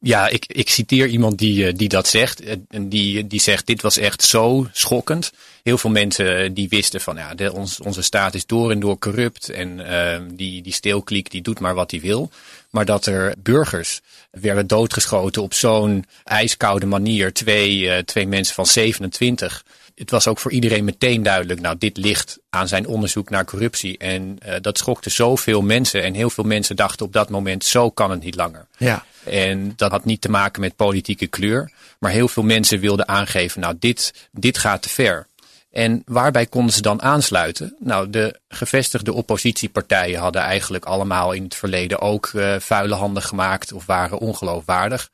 Ja, 0.02 0.28
ik, 0.28 0.44
ik 0.46 0.68
citeer 0.68 1.06
iemand 1.06 1.38
die, 1.38 1.66
eh, 1.66 1.74
die 1.76 1.88
dat 1.88 2.08
zegt. 2.08 2.42
En 2.68 2.88
die, 2.88 3.26
die 3.26 3.40
zegt, 3.40 3.66
dit 3.66 3.82
was 3.82 3.96
echt 3.96 4.22
zo 4.22 4.68
schokkend. 4.72 5.32
Heel 5.62 5.78
veel 5.78 5.90
mensen 5.90 6.36
eh, 6.36 6.50
die 6.52 6.68
wisten 6.68 7.00
van, 7.00 7.16
ja, 7.16 7.34
de, 7.34 7.52
onze 7.82 8.02
staat 8.02 8.34
is 8.34 8.46
door 8.46 8.70
en 8.70 8.80
door 8.80 8.98
corrupt. 8.98 9.48
En 9.48 9.78
uh, 9.78 10.18
die, 10.32 10.62
die 10.62 10.72
steelkliek 10.72 11.30
die 11.30 11.42
doet 11.42 11.60
maar 11.60 11.74
wat 11.74 11.90
hij 11.90 12.00
wil. 12.00 12.30
Maar 12.70 12.84
dat 12.84 13.06
er 13.06 13.34
burgers 13.38 14.00
werden 14.30 14.66
doodgeschoten 14.66 15.42
op 15.42 15.54
zo'n 15.54 16.04
ijskoude 16.24 16.86
manier. 16.86 17.32
Twee, 17.32 18.04
twee 18.04 18.26
mensen 18.26 18.54
van 18.54 18.66
27 18.66 19.64
het 20.00 20.10
was 20.10 20.28
ook 20.28 20.38
voor 20.38 20.52
iedereen 20.52 20.84
meteen 20.84 21.22
duidelijk, 21.22 21.60
nou, 21.60 21.76
dit 21.78 21.96
ligt 21.96 22.38
aan 22.50 22.68
zijn 22.68 22.86
onderzoek 22.86 23.30
naar 23.30 23.44
corruptie. 23.44 23.98
En 23.98 24.38
uh, 24.46 24.54
dat 24.60 24.78
schokte 24.78 25.10
zoveel 25.10 25.62
mensen. 25.62 26.02
En 26.02 26.14
heel 26.14 26.30
veel 26.30 26.44
mensen 26.44 26.76
dachten 26.76 27.06
op 27.06 27.12
dat 27.12 27.28
moment, 27.28 27.64
zo 27.64 27.90
kan 27.90 28.10
het 28.10 28.22
niet 28.22 28.34
langer. 28.34 28.66
Ja. 28.76 29.04
En 29.24 29.72
dat 29.76 29.90
had 29.90 30.04
niet 30.04 30.20
te 30.20 30.30
maken 30.30 30.60
met 30.60 30.76
politieke 30.76 31.26
kleur. 31.26 31.72
Maar 31.98 32.10
heel 32.10 32.28
veel 32.28 32.42
mensen 32.42 32.80
wilden 32.80 33.08
aangeven, 33.08 33.60
nou, 33.60 33.76
dit, 33.78 34.28
dit 34.32 34.58
gaat 34.58 34.82
te 34.82 34.88
ver. 34.88 35.26
En 35.70 36.02
waarbij 36.06 36.46
konden 36.46 36.74
ze 36.74 36.82
dan 36.82 37.02
aansluiten? 37.02 37.76
Nou, 37.78 38.10
de 38.10 38.40
gevestigde 38.48 39.12
oppositiepartijen 39.12 40.20
hadden 40.20 40.42
eigenlijk 40.42 40.84
allemaal 40.84 41.32
in 41.32 41.42
het 41.42 41.54
verleden 41.54 42.00
ook 42.00 42.30
uh, 42.34 42.54
vuile 42.58 42.94
handen 42.94 43.22
gemaakt 43.22 43.72
of 43.72 43.86
waren 43.86 44.18
ongeloofwaardig. 44.18 45.10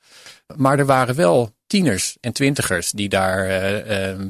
Maar 0.56 0.78
er 0.78 0.86
waren 0.86 1.14
wel 1.14 1.54
tieners 1.66 2.16
en 2.20 2.32
twintigers 2.32 2.90
die 2.90 3.08
daar 3.08 3.46
uh, 3.46 4.10
uh, 4.10 4.20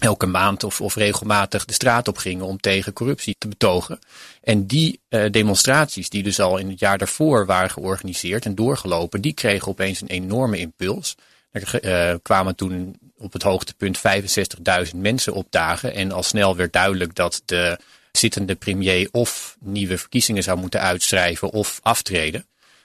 elke 0.00 0.26
maand 0.26 0.64
of, 0.64 0.80
of 0.80 0.94
regelmatig 0.94 1.64
de 1.64 1.72
straat 1.72 2.08
op 2.08 2.16
gingen 2.16 2.44
om 2.44 2.60
tegen 2.60 2.92
corruptie 2.92 3.34
te 3.38 3.48
betogen. 3.48 3.98
En 4.42 4.66
die 4.66 5.00
uh, 5.08 5.30
demonstraties, 5.30 6.08
die 6.08 6.22
dus 6.22 6.40
al 6.40 6.58
in 6.58 6.68
het 6.68 6.78
jaar 6.78 6.98
daarvoor 6.98 7.46
waren 7.46 7.70
georganiseerd 7.70 8.44
en 8.44 8.54
doorgelopen, 8.54 9.20
die 9.20 9.32
kregen 9.32 9.68
opeens 9.68 10.00
een 10.00 10.08
enorme 10.08 10.58
impuls. 10.58 11.16
Er 11.50 11.84
uh, 11.84 12.14
kwamen 12.22 12.54
toen 12.54 12.98
op 13.18 13.32
het 13.32 13.42
hoogtepunt 13.42 13.98
65.000 13.98 14.96
mensen 14.96 15.32
opdagen. 15.32 15.94
En 15.94 16.12
al 16.12 16.22
snel 16.22 16.56
werd 16.56 16.72
duidelijk 16.72 17.14
dat 17.14 17.42
de 17.44 17.78
zittende 18.12 18.54
premier 18.54 19.08
of 19.10 19.56
nieuwe 19.60 19.98
verkiezingen 19.98 20.42
zou 20.42 20.58
moeten 20.58 20.80
uitschrijven 20.80 21.50
of 21.50 21.78
aftreden. 21.82 22.44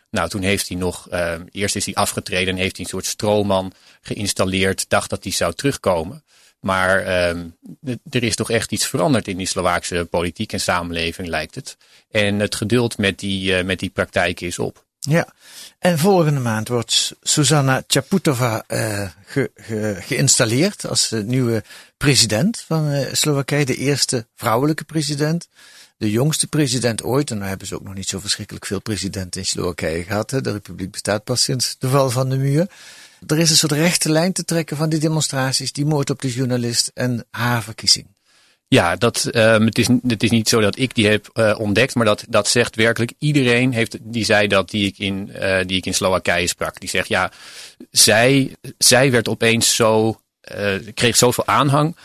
Nou, 0.10 0.30
toen 0.30 0.42
heeft 0.42 0.68
hij 0.68 0.78
nog, 0.78 1.08
uh, 1.12 1.34
eerst 1.52 1.76
is 1.76 1.86
hij 1.86 1.94
afgetreden 1.94 2.54
en 2.54 2.60
heeft 2.60 2.76
hij 2.76 2.86
een 2.86 2.92
soort 2.92 3.06
stroomman 3.06 3.74
geïnstalleerd, 4.02 4.90
dacht 4.90 5.10
dat 5.10 5.24
hij 5.24 5.32
zou 5.32 5.54
terugkomen. 5.54 6.24
Maar 6.66 7.28
um, 7.30 7.56
er 8.10 8.24
is 8.24 8.36
toch 8.36 8.52
echt 8.52 8.72
iets 8.72 8.88
veranderd 8.88 9.28
in 9.28 9.38
die 9.38 9.48
Slovaakse 9.48 10.08
politiek 10.10 10.54
en 10.54 10.60
samenleving, 10.60 11.28
lijkt 11.28 11.56
het. 11.56 11.78
En 12.12 12.40
het 12.40 12.56
geduld 12.56 12.98
met 12.98 13.20
die, 13.20 13.58
uh, 13.58 13.64
met 13.64 13.80
die 13.80 13.90
praktijk 13.90 14.42
is 14.42 14.60
op. 14.60 14.84
Ja, 15.00 15.34
en 15.80 16.00
volgende 16.00 16.40
maand 16.40 16.68
wordt 16.68 17.14
Susanna 17.22 17.84
Chaputova 17.88 18.64
uh, 18.68 19.10
ge, 19.26 19.52
ge, 19.56 19.98
geïnstalleerd 20.00 20.88
als 20.88 21.08
de 21.08 21.24
nieuwe 21.24 21.64
president 21.98 22.64
van 22.68 23.06
Slowakije. 23.12 23.66
De 23.66 23.78
eerste 23.78 24.26
vrouwelijke 24.36 24.84
president. 24.84 25.48
De 25.98 26.12
jongste 26.12 26.48
president 26.48 27.04
ooit. 27.04 27.32
En 27.32 27.38
nu 27.38 27.44
hebben 27.44 27.68
ze 27.68 27.76
ook 27.76 27.84
nog 27.84 27.94
niet 27.94 28.10
zo 28.10 28.20
verschrikkelijk 28.20 28.66
veel 28.66 28.82
presidenten 28.82 29.42
in 29.42 29.48
Slowakije 29.48 30.04
gehad. 30.04 30.32
Hè. 30.32 30.42
De 30.42 30.52
republiek 30.52 30.92
bestaat 30.92 31.24
pas 31.24 31.44
sinds 31.44 31.76
de 31.80 31.90
val 31.90 32.10
van 32.10 32.30
de 32.30 32.38
muur. 32.38 32.68
Er 33.28 33.40
is 33.40 33.50
een 33.50 33.56
soort 33.56 33.72
rechte 33.72 34.12
lijn 34.12 34.34
te 34.34 34.46
trekken 34.46 34.78
van 34.78 34.90
die 34.90 35.00
demonstraties, 35.00 35.72
die 35.72 35.86
moord 35.86 36.10
op 36.10 36.22
de 36.22 36.34
journalist 36.34 36.92
en 36.94 37.26
haar 37.32 37.64
verkiezing. 37.64 38.08
Ja, 38.68 38.96
dat, 38.96 39.30
um, 39.36 39.66
het, 39.66 39.78
is, 39.78 39.88
het 40.08 40.24
is 40.24 40.30
niet 40.30 40.50
zo 40.50 40.60
dat 40.60 40.78
ik 40.78 40.96
die 40.96 41.08
heb 41.08 41.30
uh, 41.34 41.60
ontdekt, 41.60 41.96
maar 41.96 42.06
dat, 42.06 42.26
dat 42.30 42.48
zegt 42.48 42.76
werkelijk 42.76 43.14
iedereen 43.20 43.74
heeft, 43.74 43.98
die 44.02 44.26
zei 44.26 44.48
dat 44.48 44.70
die 44.70 44.88
ik 44.88 44.98
in, 44.98 45.32
uh, 45.36 45.58
die 45.66 45.78
ik 45.78 45.86
in 45.86 45.94
Slowakije 45.94 46.48
sprak. 46.48 46.80
Die 46.80 46.90
zegt 46.90 47.08
ja, 47.08 47.32
zij, 47.92 48.56
zij 48.78 49.12
werd 49.12 49.28
opeens 49.28 49.76
zo, 49.76 50.20
uh, 50.56 50.74
kreeg 50.94 51.16
zoveel 51.16 51.48
aanhang 51.48 51.96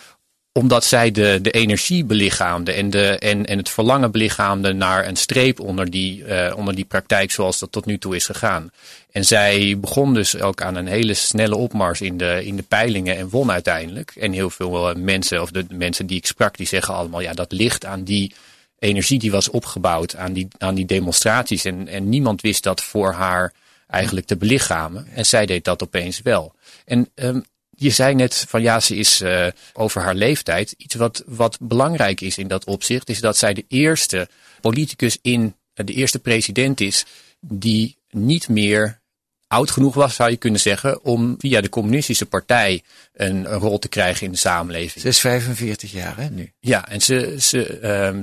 omdat 0.53 0.85
zij 0.85 1.11
de, 1.11 1.39
de 1.43 1.51
energie 1.51 2.05
belichaamde 2.05 2.73
en, 2.73 2.91
de, 2.91 3.19
en, 3.19 3.47
en 3.47 3.59
het 3.59 3.69
verlangen 3.69 4.11
belichaamde 4.11 4.73
naar 4.73 5.07
een 5.07 5.17
streep 5.17 5.61
onder 5.61 5.91
die, 5.91 6.25
uh, 6.25 6.53
onder 6.57 6.75
die 6.75 6.85
praktijk 6.85 7.31
zoals 7.31 7.59
dat 7.59 7.73
tot 7.73 7.87
nu 7.87 7.99
toe 7.99 8.17
is 8.17 8.27
gegaan. 8.27 8.71
En 9.11 9.25
zij 9.25 9.79
begon 9.79 10.15
dus 10.15 10.41
ook 10.41 10.63
aan 10.63 10.75
een 10.75 10.87
hele 10.87 11.15
snelle 11.15 11.57
opmars 11.57 12.01
in 12.01 12.17
de, 12.17 12.45
in 12.45 12.57
de 12.57 12.63
peilingen 12.63 13.17
en 13.17 13.29
won 13.29 13.51
uiteindelijk. 13.51 14.11
En 14.17 14.33
heel 14.33 14.51
veel 14.51 14.95
mensen, 14.95 15.43
of 15.43 15.51
de 15.51 15.65
mensen 15.69 16.07
die 16.07 16.17
ik 16.17 16.27
sprak, 16.27 16.57
die 16.57 16.67
zeggen 16.67 16.95
allemaal, 16.95 17.21
ja, 17.21 17.33
dat 17.33 17.53
ligt 17.53 17.85
aan 17.85 18.05
die 18.05 18.35
energie 18.79 19.19
die 19.19 19.31
was 19.31 19.49
opgebouwd, 19.49 20.17
aan 20.17 20.33
die, 20.33 20.49
aan 20.59 20.75
die 20.75 20.87
demonstraties. 20.87 21.65
En, 21.65 21.89
en 21.89 22.09
niemand 22.09 22.41
wist 22.41 22.63
dat 22.63 22.83
voor 22.83 23.13
haar 23.13 23.53
eigenlijk 23.87 24.27
te 24.27 24.37
belichamen. 24.37 25.07
En 25.15 25.27
zij 25.27 25.47
deed 25.47 25.65
dat 25.65 25.83
opeens 25.83 26.21
wel. 26.23 26.55
En 26.85 27.11
um, 27.15 27.45
je 27.81 27.91
zei 27.91 28.15
net 28.15 28.45
van 28.49 28.63
ja, 28.63 28.81
ze 28.81 28.97
is 28.97 29.21
uh, 29.21 29.47
over 29.73 30.03
haar 30.03 30.15
leeftijd. 30.15 30.75
Iets 30.77 30.95
wat, 30.95 31.23
wat 31.27 31.59
belangrijk 31.61 32.21
is 32.21 32.39
in 32.39 32.49
dat 32.49 32.65
opzicht, 32.65 33.09
is 33.09 33.21
dat 33.21 33.37
zij 33.37 33.55
de 33.55 33.65
eerste 33.69 34.29
politicus 34.61 35.19
in, 35.23 35.55
de 35.75 35.93
eerste 35.93 36.19
president 36.19 36.81
is 36.81 37.05
die 37.41 37.97
niet 38.11 38.49
meer 38.49 39.01
oud 39.47 39.71
genoeg 39.71 39.95
was, 39.95 40.15
zou 40.15 40.31
je 40.31 40.37
kunnen 40.37 40.61
zeggen, 40.61 41.05
om 41.05 41.35
via 41.39 41.61
de 41.61 41.69
communistische 41.69 42.27
partij 42.27 42.83
een, 43.13 43.53
een, 43.53 43.59
rol 43.59 43.79
te 43.79 43.89
krijgen 43.89 44.27
in 44.27 44.33
de 44.33 44.39
samenleving. 44.39 45.01
Ze 45.01 45.09
is 45.09 45.21
45 45.21 45.93
jaar 45.93 46.17
hè, 46.17 46.31
nu. 46.31 46.53
Ja, 46.61 46.89
en 46.89 47.01
ze, 47.01 47.37
ze, 47.39 47.89
um, 48.07 48.23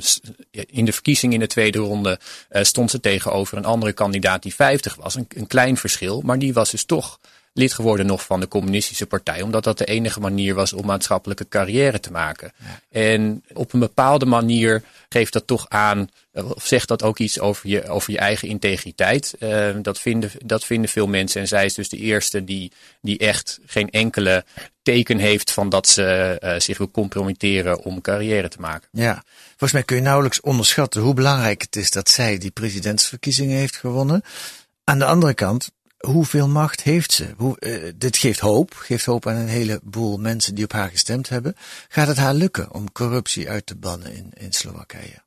in 0.51 0.85
de 0.85 0.93
verkiezing 0.93 1.33
in 1.33 1.39
de 1.39 1.47
tweede 1.47 1.79
ronde 1.79 2.19
uh, 2.51 2.63
stond 2.63 2.91
ze 2.91 2.99
tegenover 2.99 3.57
een 3.57 3.65
andere 3.65 3.93
kandidaat 3.93 4.43
die 4.43 4.55
50 4.55 4.95
was. 4.95 5.15
Een, 5.15 5.27
een 5.29 5.47
klein 5.47 5.77
verschil, 5.77 6.21
maar 6.21 6.39
die 6.39 6.53
was 6.53 6.71
dus 6.71 6.83
toch 6.83 7.19
lid 7.57 7.73
geworden 7.73 8.05
nog 8.05 8.25
van 8.25 8.39
de 8.39 8.47
communistische 8.47 9.05
partij. 9.05 9.41
Omdat 9.41 9.63
dat 9.63 9.77
de 9.77 9.85
enige 9.85 10.19
manier 10.19 10.55
was 10.55 10.73
om 10.73 10.85
maatschappelijke 10.85 11.47
carrière 11.47 11.99
te 11.99 12.11
maken. 12.11 12.51
Ja. 12.57 12.79
En 12.89 13.43
op 13.53 13.73
een 13.73 13.79
bepaalde 13.79 14.25
manier 14.25 14.83
geeft 15.09 15.33
dat 15.33 15.47
toch 15.47 15.69
aan, 15.69 16.09
of 16.33 16.65
zegt 16.65 16.87
dat 16.87 17.03
ook 17.03 17.19
iets 17.19 17.39
over 17.39 17.69
je, 17.69 17.89
over 17.89 18.11
je 18.11 18.17
eigen 18.17 18.47
integriteit. 18.47 19.35
Uh, 19.39 19.69
dat, 19.81 19.99
vinden, 19.99 20.31
dat 20.45 20.65
vinden 20.65 20.89
veel 20.89 21.07
mensen. 21.07 21.41
En 21.41 21.47
zij 21.47 21.65
is 21.65 21.73
dus 21.73 21.89
de 21.89 21.97
eerste 21.97 22.43
die, 22.43 22.71
die 23.01 23.17
echt 23.17 23.59
geen 23.65 23.89
enkele 23.89 24.45
teken 24.81 25.17
heeft 25.17 25.51
van 25.51 25.69
dat 25.69 25.87
ze 25.87 26.37
uh, 26.43 26.59
zich 26.59 26.77
wil 26.77 26.91
compromitteren 26.91 27.83
om 27.83 28.01
carrière 28.01 28.49
te 28.49 28.59
maken. 28.59 28.89
Ja, 28.91 29.23
volgens 29.47 29.71
mij 29.71 29.83
kun 29.83 29.95
je 29.95 30.01
nauwelijks 30.01 30.41
onderschatten 30.41 31.01
hoe 31.01 31.13
belangrijk 31.13 31.61
het 31.61 31.75
is 31.75 31.91
dat 31.91 32.09
zij 32.09 32.37
die 32.37 32.51
presidentsverkiezingen 32.51 33.57
heeft 33.57 33.75
gewonnen. 33.75 34.21
Aan 34.83 34.99
de 34.99 35.05
andere 35.05 35.33
kant, 35.33 35.71
hoeveel 35.97 36.47
macht 36.47 36.81
heeft 36.81 37.11
ze? 37.11 37.33
Hoe, 37.37 37.57
uh, 37.59 37.91
dit 37.95 38.17
geeft 38.17 38.39
hoop, 38.39 38.73
geeft 38.73 39.05
hoop 39.05 39.27
aan 39.27 39.35
een 39.35 39.47
heleboel 39.47 40.17
mensen 40.17 40.55
die 40.55 40.63
op 40.63 40.71
haar 40.71 40.89
gestemd 40.89 41.29
hebben. 41.29 41.55
Gaat 41.87 42.07
het 42.07 42.17
haar 42.17 42.33
lukken 42.33 42.73
om 42.73 42.91
corruptie 42.91 43.49
uit 43.49 43.65
te 43.65 43.75
bannen 43.75 44.15
in, 44.15 44.31
in 44.33 44.53
Slowakije? 44.53 45.25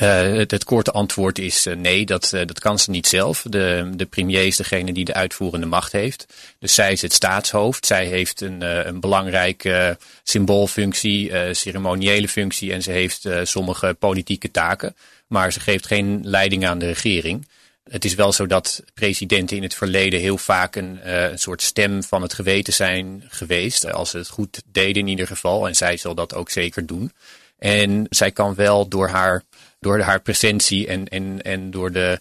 Uh, 0.00 0.46
het, 0.46 0.64
korte 0.64 0.90
antwoord 0.90 1.38
is 1.38 1.66
uh, 1.66 1.76
nee, 1.76 2.06
dat, 2.06 2.30
dat 2.30 2.60
kan 2.60 2.78
ze 2.78 2.90
niet 2.90 3.06
zelf. 3.06 3.44
De, 3.48 3.90
de 3.94 4.06
premier 4.06 4.46
is 4.46 4.56
degene 4.56 4.92
die 4.92 5.04
de 5.04 5.14
uitvoerende 5.14 5.66
macht 5.66 5.92
heeft. 5.92 6.26
Dus 6.58 6.74
zij 6.74 6.92
is 6.92 7.02
het 7.02 7.12
staatshoofd. 7.12 7.86
Zij 7.86 8.06
heeft 8.06 8.40
een, 8.40 8.86
een 8.88 9.00
belangrijke 9.00 9.98
symboolfunctie, 10.22 11.54
ceremoniële 11.54 12.28
functie 12.28 12.72
en 12.72 12.82
ze 12.82 12.90
heeft 12.90 13.28
sommige 13.42 13.96
politieke 13.98 14.50
taken. 14.50 14.96
Maar 15.26 15.52
ze 15.52 15.60
geeft 15.60 15.86
geen 15.86 16.20
leiding 16.22 16.66
aan 16.66 16.78
de 16.78 16.86
regering. 16.86 17.46
Het 17.82 18.04
is 18.04 18.14
wel 18.14 18.32
zo 18.32 18.46
dat 18.46 18.82
presidenten 18.94 19.56
in 19.56 19.62
het 19.62 19.74
verleden 19.74 20.20
heel 20.20 20.38
vaak 20.38 20.76
een, 20.76 21.00
uh, 21.04 21.30
een 21.30 21.38
soort 21.38 21.62
stem 21.62 22.02
van 22.02 22.22
het 22.22 22.32
geweten 22.32 22.72
zijn 22.72 23.24
geweest. 23.28 23.92
Als 23.92 24.10
ze 24.10 24.18
het 24.18 24.28
goed 24.28 24.62
deden 24.66 25.02
in 25.02 25.08
ieder 25.08 25.26
geval. 25.26 25.68
En 25.68 25.76
zij 25.76 25.96
zal 25.96 26.14
dat 26.14 26.34
ook 26.34 26.50
zeker 26.50 26.86
doen. 26.86 27.12
En 27.58 28.06
zij 28.10 28.30
kan 28.30 28.54
wel 28.54 28.88
door 28.88 29.08
haar, 29.08 29.42
door 29.80 30.00
haar 30.00 30.20
presentie 30.20 30.86
en, 30.86 31.08
en, 31.08 31.42
en 31.42 31.70
door 31.70 31.92
de, 31.92 32.20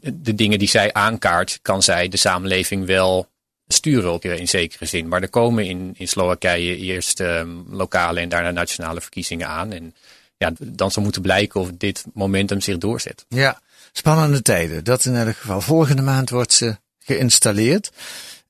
de 0.00 0.34
dingen 0.34 0.58
die 0.58 0.68
zij 0.68 0.92
aankaart, 0.92 1.58
kan 1.62 1.82
zij 1.82 2.08
de 2.08 2.16
samenleving 2.16 2.86
wel 2.86 3.28
sturen 3.66 4.12
op 4.12 4.24
in 4.24 4.48
zekere 4.48 4.86
zin. 4.86 5.08
Maar 5.08 5.22
er 5.22 5.28
komen 5.28 5.66
in, 5.66 5.94
in 5.96 6.08
Slowakije 6.08 6.76
eerst 6.76 7.20
um, 7.20 7.64
lokale 7.70 8.20
en 8.20 8.28
daarna 8.28 8.50
nationale 8.50 9.00
verkiezingen 9.00 9.48
aan. 9.48 9.72
En 9.72 9.94
ja, 10.36 10.52
dan 10.58 10.90
zal 10.90 11.02
moeten 11.02 11.22
blijken 11.22 11.60
of 11.60 11.70
dit 11.72 12.04
momentum 12.14 12.60
zich 12.60 12.78
doorzet. 12.78 13.24
Ja, 13.28 13.60
spannende 13.96 14.42
tijden. 14.42 14.84
Dat 14.84 15.04
in 15.04 15.14
elk 15.14 15.36
geval. 15.36 15.60
Volgende 15.60 16.02
maand 16.02 16.30
wordt 16.30 16.52
ze 16.52 16.76
geïnstalleerd. 16.98 17.92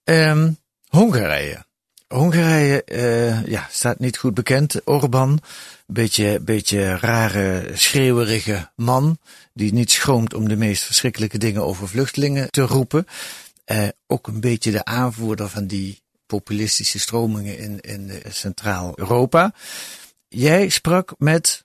Um, 0.05 0.57
Hongarije. 0.89 1.65
Hongarije 2.09 2.83
uh, 2.87 3.47
ja, 3.47 3.69
staat 3.71 3.99
niet 3.99 4.19
goed 4.19 4.35
bekend. 4.35 4.81
Orbán, 4.85 5.39
beetje, 5.87 6.41
beetje 6.41 6.97
rare, 6.97 7.71
schreeuwerige 7.75 8.71
man. 8.77 9.19
Die 9.53 9.73
niet 9.73 9.91
schroomt 9.91 10.35
om 10.35 10.49
de 10.49 10.57
meest 10.57 10.83
verschrikkelijke 10.83 11.39
dingen 11.39 11.65
over 11.65 11.89
vluchtelingen 11.89 12.51
te 12.51 12.63
roepen. 12.63 13.07
Uh, 13.67 13.89
ook 14.07 14.27
een 14.27 14.41
beetje 14.41 14.71
de 14.71 14.85
aanvoerder 14.85 15.49
van 15.49 15.67
die 15.67 16.03
populistische 16.27 16.99
stromingen 16.99 17.59
in, 17.59 17.81
in 17.81 18.23
Centraal-Europa. 18.29 19.53
Jij 20.29 20.69
sprak 20.69 21.15
met 21.19 21.64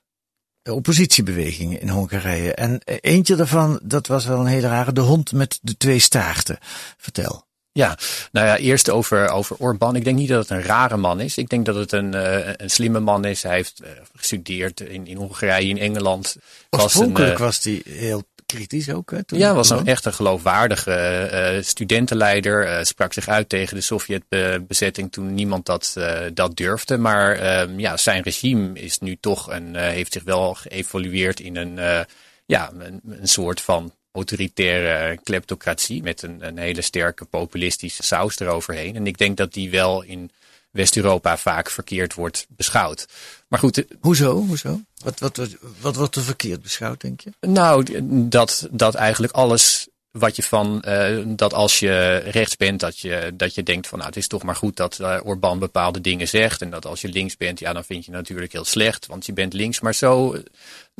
oppositiebewegingen 0.74 1.80
in 1.80 1.88
Hongarije. 1.88 2.54
En 2.54 2.80
eentje 2.84 3.36
daarvan, 3.36 3.80
dat 3.82 4.06
was 4.06 4.26
wel 4.26 4.40
een 4.40 4.46
hele 4.46 4.68
rare, 4.68 4.92
de 4.92 5.00
hond 5.00 5.32
met 5.32 5.58
de 5.62 5.76
twee 5.76 5.98
staarten. 5.98 6.58
Vertel. 6.96 7.48
Ja, 7.72 7.98
nou 8.32 8.46
ja, 8.46 8.56
eerst 8.56 8.90
over, 8.90 9.28
over 9.28 9.56
Orbán. 9.56 9.96
Ik 9.96 10.04
denk 10.04 10.16
niet 10.16 10.28
dat 10.28 10.48
het 10.48 10.58
een 10.58 10.62
rare 10.62 10.96
man 10.96 11.20
is. 11.20 11.38
Ik 11.38 11.48
denk 11.48 11.66
dat 11.66 11.74
het 11.74 11.92
een, 11.92 12.14
uh, 12.14 12.48
een 12.56 12.70
slimme 12.70 13.00
man 13.00 13.24
is. 13.24 13.42
Hij 13.42 13.54
heeft 13.54 13.80
uh, 13.82 13.88
gestudeerd 14.14 14.80
in, 14.80 15.06
in 15.06 15.16
Hongarije, 15.16 15.68
in 15.68 15.78
Engeland. 15.78 16.36
Oorspronkelijk 16.70 17.38
was 17.38 17.64
hij 17.64 17.82
heel 17.84 18.22
kritisch 18.52 18.90
ook. 18.90 19.10
Hè, 19.10 19.24
toen 19.24 19.38
ja, 19.38 19.54
was 19.54 19.70
een 19.70 19.86
echt 19.86 20.04
een 20.04 20.12
geloofwaardige 20.12 21.30
uh, 21.56 21.62
studentenleider. 21.62 22.86
sprak 22.86 23.12
zich 23.12 23.28
uit 23.28 23.48
tegen 23.48 23.76
de 23.76 23.82
Sovjetbezetting 23.82 25.12
toen 25.12 25.34
niemand 25.34 25.66
dat, 25.66 25.96
dat 26.34 26.56
durfde. 26.56 26.96
Maar 26.96 27.36
ehm, 27.36 27.78
ja, 27.78 27.96
zijn 27.96 28.22
regime 28.22 28.80
is 28.80 28.98
nu 28.98 29.16
toch 29.20 29.50
een, 29.50 29.76
heeft 29.76 30.12
zich 30.12 30.22
wel 30.22 30.54
geëvolueerd 30.54 31.40
in 31.40 31.56
een, 31.56 32.06
ja, 32.46 32.72
een, 32.78 33.00
een 33.08 33.28
soort 33.28 33.60
van 33.60 33.92
autoritaire 34.12 35.18
kleptocratie 35.22 36.02
met 36.02 36.22
een, 36.22 36.46
een 36.46 36.58
hele 36.58 36.80
sterke 36.80 37.24
populistische 37.24 38.02
saus 38.02 38.38
eroverheen. 38.38 38.96
En 38.96 39.06
ik 39.06 39.18
denk 39.18 39.36
dat 39.36 39.52
die 39.52 39.70
wel 39.70 40.02
in 40.02 40.30
West-Europa 40.70 41.36
vaak 41.36 41.70
verkeerd 41.70 42.14
wordt 42.14 42.46
beschouwd. 42.48 43.06
Maar 43.48 43.58
goed. 43.58 43.84
Hoezo? 44.00 44.34
Hoezo? 44.34 44.80
Wat, 45.04 45.18
wat, 45.18 45.36
wat, 45.36 45.56
wat 45.80 45.96
wordt 45.96 46.16
er 46.16 46.22
verkeerd 46.22 46.62
beschouwd, 46.62 47.00
denk 47.00 47.20
je? 47.20 47.30
Nou, 47.40 48.00
dat, 48.28 48.68
dat 48.70 48.94
eigenlijk 48.94 49.32
alles 49.32 49.88
wat 50.10 50.36
je 50.36 50.42
van, 50.42 50.82
uh, 50.88 51.22
dat 51.26 51.54
als 51.54 51.78
je 51.78 52.16
rechts 52.16 52.56
bent, 52.56 52.80
dat 52.80 52.98
je, 52.98 53.32
dat 53.34 53.54
je 53.54 53.62
denkt 53.62 53.86
van 53.86 53.98
nou, 53.98 54.10
het 54.10 54.18
is 54.18 54.26
toch 54.26 54.42
maar 54.42 54.56
goed 54.56 54.76
dat 54.76 54.98
uh, 55.00 55.20
Orbán 55.24 55.58
bepaalde 55.58 56.00
dingen 56.00 56.28
zegt. 56.28 56.62
En 56.62 56.70
dat 56.70 56.86
als 56.86 57.00
je 57.00 57.08
links 57.08 57.36
bent, 57.36 57.58
ja, 57.58 57.72
dan 57.72 57.84
vind 57.84 58.04
je 58.04 58.10
natuurlijk 58.10 58.52
heel 58.52 58.64
slecht, 58.64 59.06
want 59.06 59.26
je 59.26 59.32
bent 59.32 59.52
links. 59.52 59.80
Maar 59.80 59.94
zo, 59.94 60.36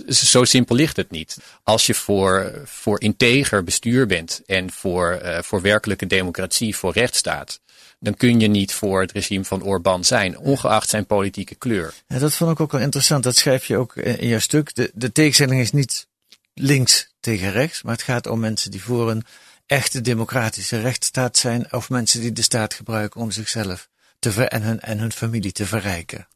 zo 0.06 0.44
simpel 0.44 0.76
ligt 0.76 0.96
het 0.96 1.10
niet. 1.10 1.36
Als 1.62 1.86
je 1.86 1.94
voor, 1.94 2.62
voor 2.64 3.00
integer 3.00 3.64
bestuur 3.64 4.06
bent 4.06 4.42
en 4.46 4.70
voor, 4.72 5.20
uh, 5.22 5.38
voor 5.38 5.60
werkelijke 5.60 6.06
democratie, 6.06 6.76
voor 6.76 6.92
rechtsstaat, 6.92 7.60
dan 8.00 8.14
kun 8.14 8.40
je 8.40 8.48
niet 8.48 8.72
voor 8.72 9.00
het 9.00 9.12
regime 9.12 9.44
van 9.44 9.62
Orbán 9.62 10.04
zijn, 10.04 10.38
ongeacht 10.38 10.88
zijn 10.88 11.06
politieke 11.06 11.54
kleur. 11.54 11.94
Ja, 12.08 12.18
dat 12.18 12.34
vond 12.34 12.50
ik 12.50 12.60
ook 12.60 12.72
wel 12.72 12.80
interessant. 12.80 13.22
Dat 13.22 13.36
schrijf 13.36 13.64
je 13.64 13.76
ook 13.76 13.96
in 13.96 14.28
je 14.28 14.40
stuk. 14.40 14.74
De, 14.74 14.90
de 14.94 15.12
tegenstelling 15.12 15.60
is 15.60 15.72
niet 15.72 16.06
links 16.54 17.14
tegen 17.20 17.52
rechts, 17.52 17.82
maar 17.82 17.92
het 17.92 18.02
gaat 18.02 18.26
om 18.26 18.40
mensen 18.40 18.70
die 18.70 18.82
voor 18.82 19.10
een 19.10 19.24
echte 19.66 20.00
democratische 20.00 20.80
rechtsstaat 20.80 21.36
zijn, 21.36 21.72
of 21.72 21.90
mensen 21.90 22.20
die 22.20 22.32
de 22.32 22.42
staat 22.42 22.74
gebruiken 22.74 23.20
om 23.20 23.30
zichzelf 23.30 23.88
te 24.18 24.32
ver 24.32 24.48
en 24.48 24.62
hun, 24.62 24.80
en 24.80 24.98
hun 24.98 25.12
familie 25.12 25.52
te 25.52 25.66
verrijken. 25.66 26.28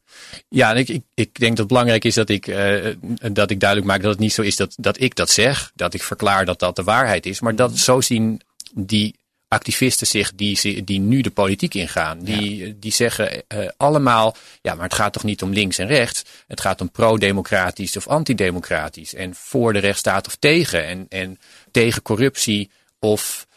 Ja, 0.49 0.73
ik, 0.73 0.89
ik, 0.89 1.03
ik 1.13 1.39
denk 1.39 1.49
dat 1.49 1.57
het 1.57 1.67
belangrijk 1.67 2.03
is 2.03 2.13
dat 2.13 2.29
ik, 2.29 2.47
uh, 2.47 2.95
dat 3.31 3.49
ik 3.49 3.59
duidelijk 3.59 3.91
maak 3.91 4.01
dat 4.01 4.11
het 4.11 4.19
niet 4.19 4.33
zo 4.33 4.41
is 4.41 4.55
dat, 4.55 4.73
dat 4.77 5.01
ik 5.01 5.15
dat 5.15 5.29
zeg, 5.29 5.71
dat 5.75 5.93
ik 5.93 6.03
verklaar 6.03 6.45
dat 6.45 6.59
dat 6.59 6.75
de 6.75 6.83
waarheid 6.83 7.25
is, 7.25 7.39
maar 7.39 7.55
dat 7.55 7.77
zo 7.77 8.01
zien 8.01 8.41
die 8.73 9.15
activisten 9.47 10.07
zich 10.07 10.35
die, 10.35 10.83
die 10.83 10.99
nu 10.99 11.21
de 11.21 11.31
politiek 11.31 11.73
ingaan. 11.73 12.19
Die, 12.19 12.79
die 12.79 12.91
zeggen 12.91 13.43
uh, 13.47 13.69
allemaal, 13.77 14.35
ja, 14.61 14.75
maar 14.75 14.83
het 14.83 14.93
gaat 14.93 15.13
toch 15.13 15.23
niet 15.23 15.41
om 15.41 15.53
links 15.53 15.77
en 15.77 15.87
rechts. 15.87 16.23
Het 16.47 16.61
gaat 16.61 16.81
om 16.81 16.91
pro-democratisch 16.91 17.97
of 17.97 18.07
antidemocratisch. 18.07 19.13
En 19.13 19.35
voor 19.35 19.73
de 19.73 19.79
rechtsstaat 19.79 20.27
of 20.27 20.35
tegen. 20.35 20.85
En, 20.85 21.05
en 21.09 21.39
tegen 21.71 22.01
corruptie 22.01 22.71
of 22.99 23.47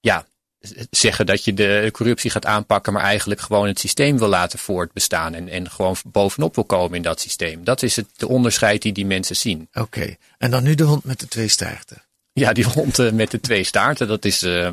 ja, 0.00 0.26
zeggen 0.90 1.26
dat 1.26 1.44
je 1.44 1.54
de 1.54 1.88
corruptie 1.92 2.30
gaat 2.30 2.46
aanpakken, 2.46 2.92
maar 2.92 3.02
eigenlijk 3.02 3.40
gewoon 3.40 3.66
het 3.66 3.78
systeem 3.80 4.18
wil 4.18 4.28
laten 4.28 4.58
voortbestaan. 4.58 5.34
En, 5.34 5.48
en 5.48 5.70
gewoon 5.70 5.96
bovenop 6.06 6.54
wil 6.54 6.64
komen 6.64 6.96
in 6.96 7.02
dat 7.02 7.20
systeem. 7.20 7.64
Dat 7.64 7.82
is 7.82 7.96
het 7.96 8.08
de 8.16 8.28
onderscheid 8.28 8.82
die 8.82 8.92
die 8.92 9.06
mensen 9.06 9.36
zien. 9.36 9.68
Oké, 9.72 10.16
en 10.38 10.50
dan 10.50 10.62
nu 10.62 10.74
de 10.74 10.84
hond 10.84 11.04
met 11.04 11.20
de 11.20 11.28
twee 11.28 11.48
staarten. 11.48 12.02
Ja, 12.40 12.52
die 12.52 12.64
hond 12.64 12.98
uh, 12.98 13.12
met 13.12 13.30
de 13.30 13.40
twee 13.40 13.64
staarten. 13.64 14.08
Dat 14.08 14.24
is 14.24 14.42
uh, 14.42 14.68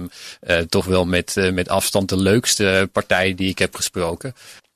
uh, 0.47 0.57
toch 0.57 0.85
wel 0.85 1.05
met, 1.05 1.35
met 1.53 1.69
afstand 1.69 2.09
de 2.09 2.17
leukste 2.17 2.89
partij 2.91 3.35
die 3.35 3.49
ik 3.49 3.59
heb 3.59 3.75
gesproken. 3.75 4.35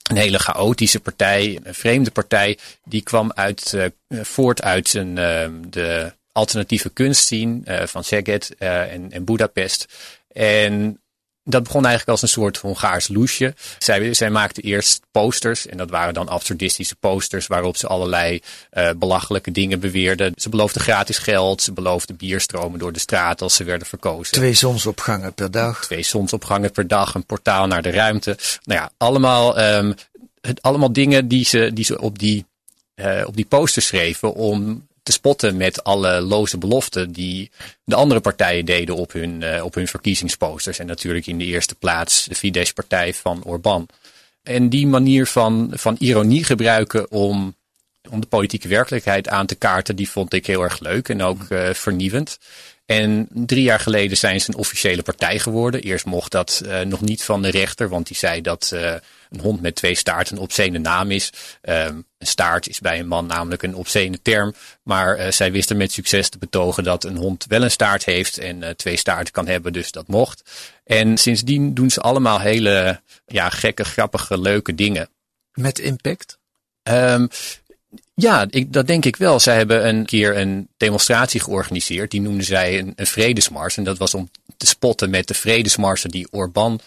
Een 0.09 0.17
hele 0.17 0.39
chaotische 0.39 0.99
partij, 0.99 1.59
een 1.63 1.73
vreemde 1.73 2.11
partij. 2.11 2.57
Die 2.83 3.01
kwam 3.01 3.31
uit, 3.35 3.91
voort 4.09 4.61
uit 4.61 4.93
een, 4.93 5.17
ehm, 5.17 5.53
de 5.69 6.13
alternatieve 6.31 6.89
kunstscene 6.89 7.87
van 7.87 8.03
Szeged 8.03 8.55
en, 8.57 9.11
en 9.11 9.23
Budapest. 9.23 9.85
En 10.27 11.01
dat 11.47 11.63
begon 11.63 11.85
eigenlijk 11.85 12.11
als 12.11 12.21
een 12.21 12.41
soort 12.41 12.57
Hongaars 12.57 13.07
loesje. 13.07 13.53
Zij, 13.79 14.13
zij 14.13 14.29
maakte 14.29 14.61
eerst 14.61 15.01
posters 15.11 15.67
en 15.67 15.77
dat 15.77 15.89
waren 15.89 16.13
dan 16.13 16.27
absurdistische 16.27 16.95
posters 16.95 17.47
waarop 17.47 17.77
ze 17.77 17.87
allerlei 17.87 18.41
uh, 18.73 18.89
belachelijke 18.97 19.51
dingen 19.51 19.79
beweerden. 19.79 20.33
Ze 20.35 20.49
beloofden 20.49 20.81
gratis 20.81 21.17
geld, 21.17 21.61
ze 21.61 21.71
beloofden 21.71 22.15
bierstromen 22.15 22.79
door 22.79 22.93
de 22.93 22.99
straat 22.99 23.41
als 23.41 23.55
ze 23.55 23.63
werden 23.63 23.87
verkozen. 23.87 24.33
Twee 24.33 24.53
zonsopgangen 24.53 25.33
per 25.33 25.51
dag. 25.51 25.85
Twee 25.85 26.03
zonsopgangen 26.03 26.71
per 26.71 26.87
dag, 26.87 27.13
een 27.13 27.25
portaal 27.25 27.67
naar 27.67 27.81
de 27.81 27.91
ruimte. 27.91 28.37
Nou 28.63 28.79
ja, 28.79 28.89
allemaal, 28.97 29.59
um, 29.59 29.93
het, 30.41 30.61
allemaal 30.61 30.93
dingen 30.93 31.27
die 31.27 31.45
ze, 31.45 31.71
die 31.73 31.85
ze 31.85 32.01
op, 32.01 32.19
die, 32.19 32.45
uh, 32.95 33.23
op 33.25 33.35
die 33.35 33.45
posters 33.45 33.85
schreven 33.85 34.33
om 34.33 34.87
te 35.05 35.11
spotten 35.11 35.57
met 35.57 35.83
alle 35.83 36.21
loze 36.21 36.57
beloften 36.57 37.11
die 37.11 37.51
de 37.83 37.95
andere 37.95 38.19
partijen 38.19 38.65
deden 38.65 38.95
op 38.95 39.11
hun, 39.11 39.41
uh, 39.41 39.63
op 39.63 39.73
hun 39.73 39.87
verkiezingsposters. 39.87 40.79
En 40.79 40.85
natuurlijk 40.85 41.27
in 41.27 41.37
de 41.37 41.45
eerste 41.45 41.75
plaats 41.75 42.25
de 42.25 42.35
Fidesz-partij 42.35 43.13
van 43.13 43.43
Orbán. 43.43 43.87
En 44.43 44.69
die 44.69 44.87
manier 44.87 45.27
van, 45.27 45.71
van 45.73 45.95
ironie 45.99 46.43
gebruiken 46.43 47.11
om, 47.11 47.55
om 48.09 48.19
de 48.21 48.27
politieke 48.27 48.67
werkelijkheid 48.67 49.27
aan 49.27 49.45
te 49.45 49.55
kaarten, 49.55 49.95
die 49.95 50.09
vond 50.09 50.33
ik 50.33 50.45
heel 50.45 50.61
erg 50.61 50.79
leuk 50.79 51.09
en 51.09 51.21
ook 51.21 51.41
uh, 51.49 51.69
vernieuwend. 51.69 52.39
En 52.85 53.27
drie 53.29 53.63
jaar 53.63 53.79
geleden 53.79 54.17
zijn 54.17 54.41
ze 54.41 54.49
een 54.49 54.57
officiële 54.57 55.01
partij 55.01 55.39
geworden. 55.39 55.81
Eerst 55.81 56.05
mocht 56.05 56.31
dat 56.31 56.61
uh, 56.65 56.79
nog 56.79 57.01
niet 57.01 57.23
van 57.23 57.41
de 57.41 57.49
rechter, 57.49 57.89
want 57.89 58.07
die 58.07 58.17
zei 58.17 58.41
dat 58.41 58.75
een 59.35 59.41
hond 59.41 59.61
met 59.61 59.75
twee 59.75 59.95
staarten 59.95 60.35
een 60.35 60.41
obscene 60.41 60.77
naam 60.77 61.11
is. 61.11 61.31
Um, 61.61 62.05
een 62.17 62.27
staart 62.27 62.67
is 62.67 62.79
bij 62.79 62.99
een 62.99 63.07
man 63.07 63.25
namelijk 63.25 63.63
een 63.63 63.75
obscene 63.75 64.21
term. 64.21 64.53
Maar 64.83 65.19
uh, 65.19 65.31
zij 65.31 65.51
wisten 65.51 65.77
met 65.77 65.91
succes 65.91 66.29
te 66.29 66.37
betogen 66.37 66.83
dat 66.83 67.03
een 67.03 67.17
hond 67.17 67.45
wel 67.47 67.63
een 67.63 67.71
staart 67.71 68.05
heeft 68.05 68.37
en 68.37 68.77
twee 68.77 68.97
staarten 68.97 69.33
kan 69.33 69.47
hebben, 69.47 69.73
dus 69.73 69.91
dat 69.91 70.07
mocht. 70.07 70.43
En 70.83 71.17
sindsdien 71.17 71.73
doen 71.73 71.89
ze 71.89 72.01
allemaal 72.01 72.39
hele 72.39 73.01
ja, 73.25 73.49
gekke, 73.49 73.83
grappige, 73.83 74.39
leuke 74.39 74.75
dingen. 74.75 75.09
Met 75.53 75.79
impact? 75.79 76.37
Um, 76.83 77.29
ja, 78.15 78.45
ik, 78.49 78.73
dat 78.73 78.87
denk 78.87 79.05
ik 79.05 79.15
wel. 79.15 79.39
Zij 79.39 79.55
hebben 79.55 79.87
een 79.87 80.05
keer 80.05 80.37
een 80.37 80.67
demonstratie 80.77 81.39
georganiseerd. 81.39 82.11
Die 82.11 82.21
noemden 82.21 82.45
zij 82.45 82.79
een, 82.79 82.93
een 82.95 83.07
vredesmars. 83.07 83.77
En 83.77 83.83
dat 83.83 83.97
was 83.97 84.13
om 84.13 84.29
te 84.57 84.65
spotten 84.65 85.09
met 85.09 85.27
de 85.27 85.33
vredesmarsen 85.33 86.09
die 86.09 86.27
Orbán 86.31 86.79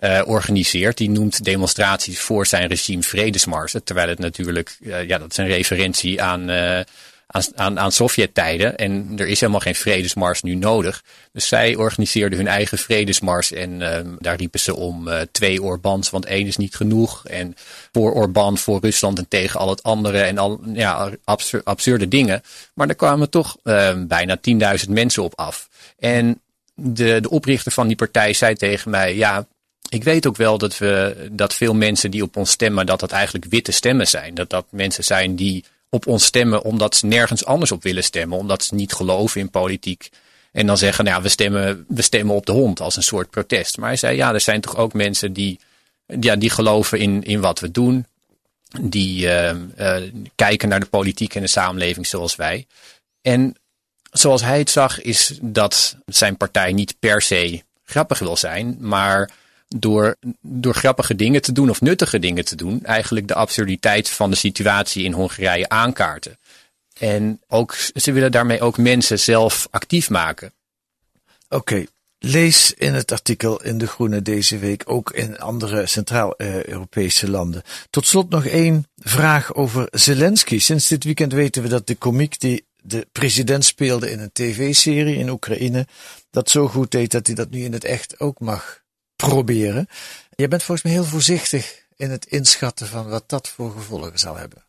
uh, 0.00 0.22
organiseert. 0.26 0.96
Die 0.96 1.10
noemt 1.10 1.44
demonstraties 1.44 2.20
voor 2.20 2.46
zijn 2.46 2.68
regime 2.68 3.02
vredesmarsen. 3.02 3.84
Terwijl 3.84 4.08
het 4.08 4.18
natuurlijk, 4.18 4.76
uh, 4.80 5.04
ja, 5.04 5.18
dat 5.18 5.30
is 5.30 5.36
een 5.36 5.46
referentie 5.46 6.22
aan, 6.22 6.50
uh, 6.50 6.80
aan, 7.26 7.42
aan, 7.54 7.78
aan 7.78 7.92
Sovjet-tijden. 7.92 8.76
En 8.76 9.12
er 9.16 9.26
is 9.26 9.40
helemaal 9.40 9.60
geen 9.60 9.74
vredesmars 9.74 10.42
nu 10.42 10.54
nodig. 10.54 11.04
Dus 11.32 11.48
zij 11.48 11.74
organiseerden 11.74 12.38
hun 12.38 12.48
eigen 12.48 12.78
vredesmars. 12.78 13.52
En 13.52 13.80
uh, 13.80 13.98
daar 14.18 14.36
riepen 14.36 14.60
ze 14.60 14.76
om 14.76 15.08
twee 15.32 15.62
Orbans, 15.62 16.10
want 16.10 16.24
één 16.24 16.46
is 16.46 16.56
niet 16.56 16.76
genoeg. 16.76 17.26
En 17.26 17.54
voor 17.92 18.12
Orbán, 18.12 18.58
voor 18.58 18.80
Rusland 18.80 19.18
en 19.18 19.28
tegen 19.28 19.60
al 19.60 19.70
het 19.70 19.82
andere. 19.82 20.20
En 20.20 20.38
al 20.38 20.60
ja, 20.72 21.10
absur 21.24 21.60
absurde 21.64 22.08
dingen. 22.08 22.42
Maar 22.74 22.86
daar 22.86 22.96
kwamen 22.96 23.30
toch 23.30 23.56
uh, 23.64 23.92
bijna 23.98 24.38
10.000 24.84 24.90
mensen 24.90 25.22
op 25.22 25.34
af. 25.34 25.68
En 25.98 26.40
de, 26.74 27.20
de 27.20 27.30
oprichter 27.30 27.72
van 27.72 27.86
die 27.86 27.96
partij 27.96 28.32
zei 28.32 28.54
tegen 28.54 28.90
mij: 28.90 29.16
Ja, 29.16 29.46
ik 29.88 30.04
weet 30.04 30.26
ook 30.26 30.36
wel 30.36 30.58
dat, 30.58 30.78
we, 30.78 31.28
dat 31.30 31.54
veel 31.54 31.74
mensen 31.74 32.10
die 32.10 32.22
op 32.22 32.36
ons 32.36 32.50
stemmen, 32.50 32.86
dat 32.86 33.00
dat 33.00 33.12
eigenlijk 33.12 33.44
witte 33.44 33.72
stemmen 33.72 34.08
zijn. 34.08 34.34
Dat 34.34 34.50
dat 34.50 34.66
mensen 34.70 35.04
zijn 35.04 35.36
die 35.36 35.64
op 35.90 36.06
ons 36.06 36.24
stemmen 36.24 36.62
omdat 36.62 36.96
ze 36.96 37.06
nergens 37.06 37.44
anders 37.44 37.72
op 37.72 37.82
willen 37.82 38.04
stemmen. 38.04 38.38
Omdat 38.38 38.64
ze 38.64 38.74
niet 38.74 38.92
geloven 38.92 39.40
in 39.40 39.50
politiek. 39.50 40.10
En 40.52 40.66
dan 40.66 40.78
zeggen, 40.78 41.04
nou 41.04 41.16
ja, 41.16 41.22
we 41.22 41.28
stemmen, 41.28 41.84
we 41.88 42.02
stemmen 42.02 42.34
op 42.34 42.46
de 42.46 42.52
hond 42.52 42.80
als 42.80 42.96
een 42.96 43.02
soort 43.02 43.30
protest. 43.30 43.76
Maar 43.76 43.88
hij 43.88 43.96
zei, 43.96 44.16
ja, 44.16 44.32
er 44.32 44.40
zijn 44.40 44.60
toch 44.60 44.76
ook 44.76 44.92
mensen 44.92 45.32
die, 45.32 45.60
ja, 46.20 46.36
die 46.36 46.50
geloven 46.50 46.98
in, 46.98 47.22
in 47.22 47.40
wat 47.40 47.60
we 47.60 47.70
doen. 47.70 48.06
Die 48.80 49.26
uh, 49.26 49.50
uh, 49.78 49.96
kijken 50.34 50.68
naar 50.68 50.80
de 50.80 50.86
politiek 50.86 51.34
en 51.34 51.42
de 51.42 51.48
samenleving 51.48 52.06
zoals 52.06 52.36
wij. 52.36 52.66
En 53.22 53.54
zoals 54.10 54.42
hij 54.42 54.58
het 54.58 54.70
zag, 54.70 55.00
is 55.00 55.38
dat 55.42 55.96
zijn 56.06 56.36
partij 56.36 56.72
niet 56.72 56.96
per 56.98 57.22
se 57.22 57.62
grappig 57.84 58.18
wil 58.18 58.36
zijn, 58.36 58.76
maar 58.80 59.30
door, 59.68 60.16
door 60.40 60.74
grappige 60.74 61.14
dingen 61.14 61.42
te 61.42 61.52
doen 61.52 61.70
of 61.70 61.80
nuttige 61.80 62.18
dingen 62.18 62.44
te 62.44 62.56
doen, 62.56 62.84
eigenlijk 62.84 63.28
de 63.28 63.34
absurditeit 63.34 64.08
van 64.08 64.30
de 64.30 64.36
situatie 64.36 65.04
in 65.04 65.12
Hongarije 65.12 65.68
aankaarten. 65.68 66.38
En 66.98 67.40
ook, 67.48 67.76
ze 67.94 68.12
willen 68.12 68.32
daarmee 68.32 68.60
ook 68.60 68.78
mensen 68.78 69.18
zelf 69.18 69.68
actief 69.70 70.10
maken. 70.10 70.52
Oké, 71.48 71.84
lees 72.18 72.72
in 72.72 72.94
het 72.94 73.12
artikel 73.12 73.62
in 73.62 73.78
De 73.78 73.86
Groene 73.86 74.22
deze 74.22 74.58
week, 74.58 74.82
ook 74.86 75.10
in 75.10 75.38
andere 75.38 75.86
Centraal-Europese 75.86 77.30
landen. 77.30 77.62
Tot 77.90 78.06
slot 78.06 78.30
nog 78.30 78.46
één 78.46 78.86
vraag 78.96 79.54
over 79.54 79.88
Zelensky. 79.90 80.58
Sinds 80.58 80.88
dit 80.88 81.04
weekend 81.04 81.32
weten 81.32 81.62
we 81.62 81.68
dat 81.68 81.86
de 81.86 81.94
komiek 81.94 82.40
die 82.40 82.64
de 82.82 83.06
president 83.12 83.64
speelde 83.64 84.10
in 84.10 84.20
een 84.20 84.32
tv-serie 84.32 85.16
in 85.16 85.28
Oekraïne, 85.28 85.86
dat 86.30 86.50
zo 86.50 86.68
goed 86.68 86.90
deed 86.90 87.10
dat 87.10 87.26
hij 87.26 87.36
dat 87.36 87.50
nu 87.50 87.64
in 87.64 87.72
het 87.72 87.84
echt 87.84 88.20
ook 88.20 88.40
mag 88.40 88.84
proberen. 89.16 89.88
Je 90.34 90.48
bent 90.48 90.62
volgens 90.62 90.86
mij 90.86 90.96
heel 90.96 91.10
voorzichtig 91.10 91.84
in 91.96 92.10
het 92.10 92.26
inschatten 92.26 92.86
van 92.86 93.08
wat 93.08 93.24
dat 93.26 93.48
voor 93.48 93.72
gevolgen 93.72 94.18
zal 94.18 94.36
hebben. 94.36 94.64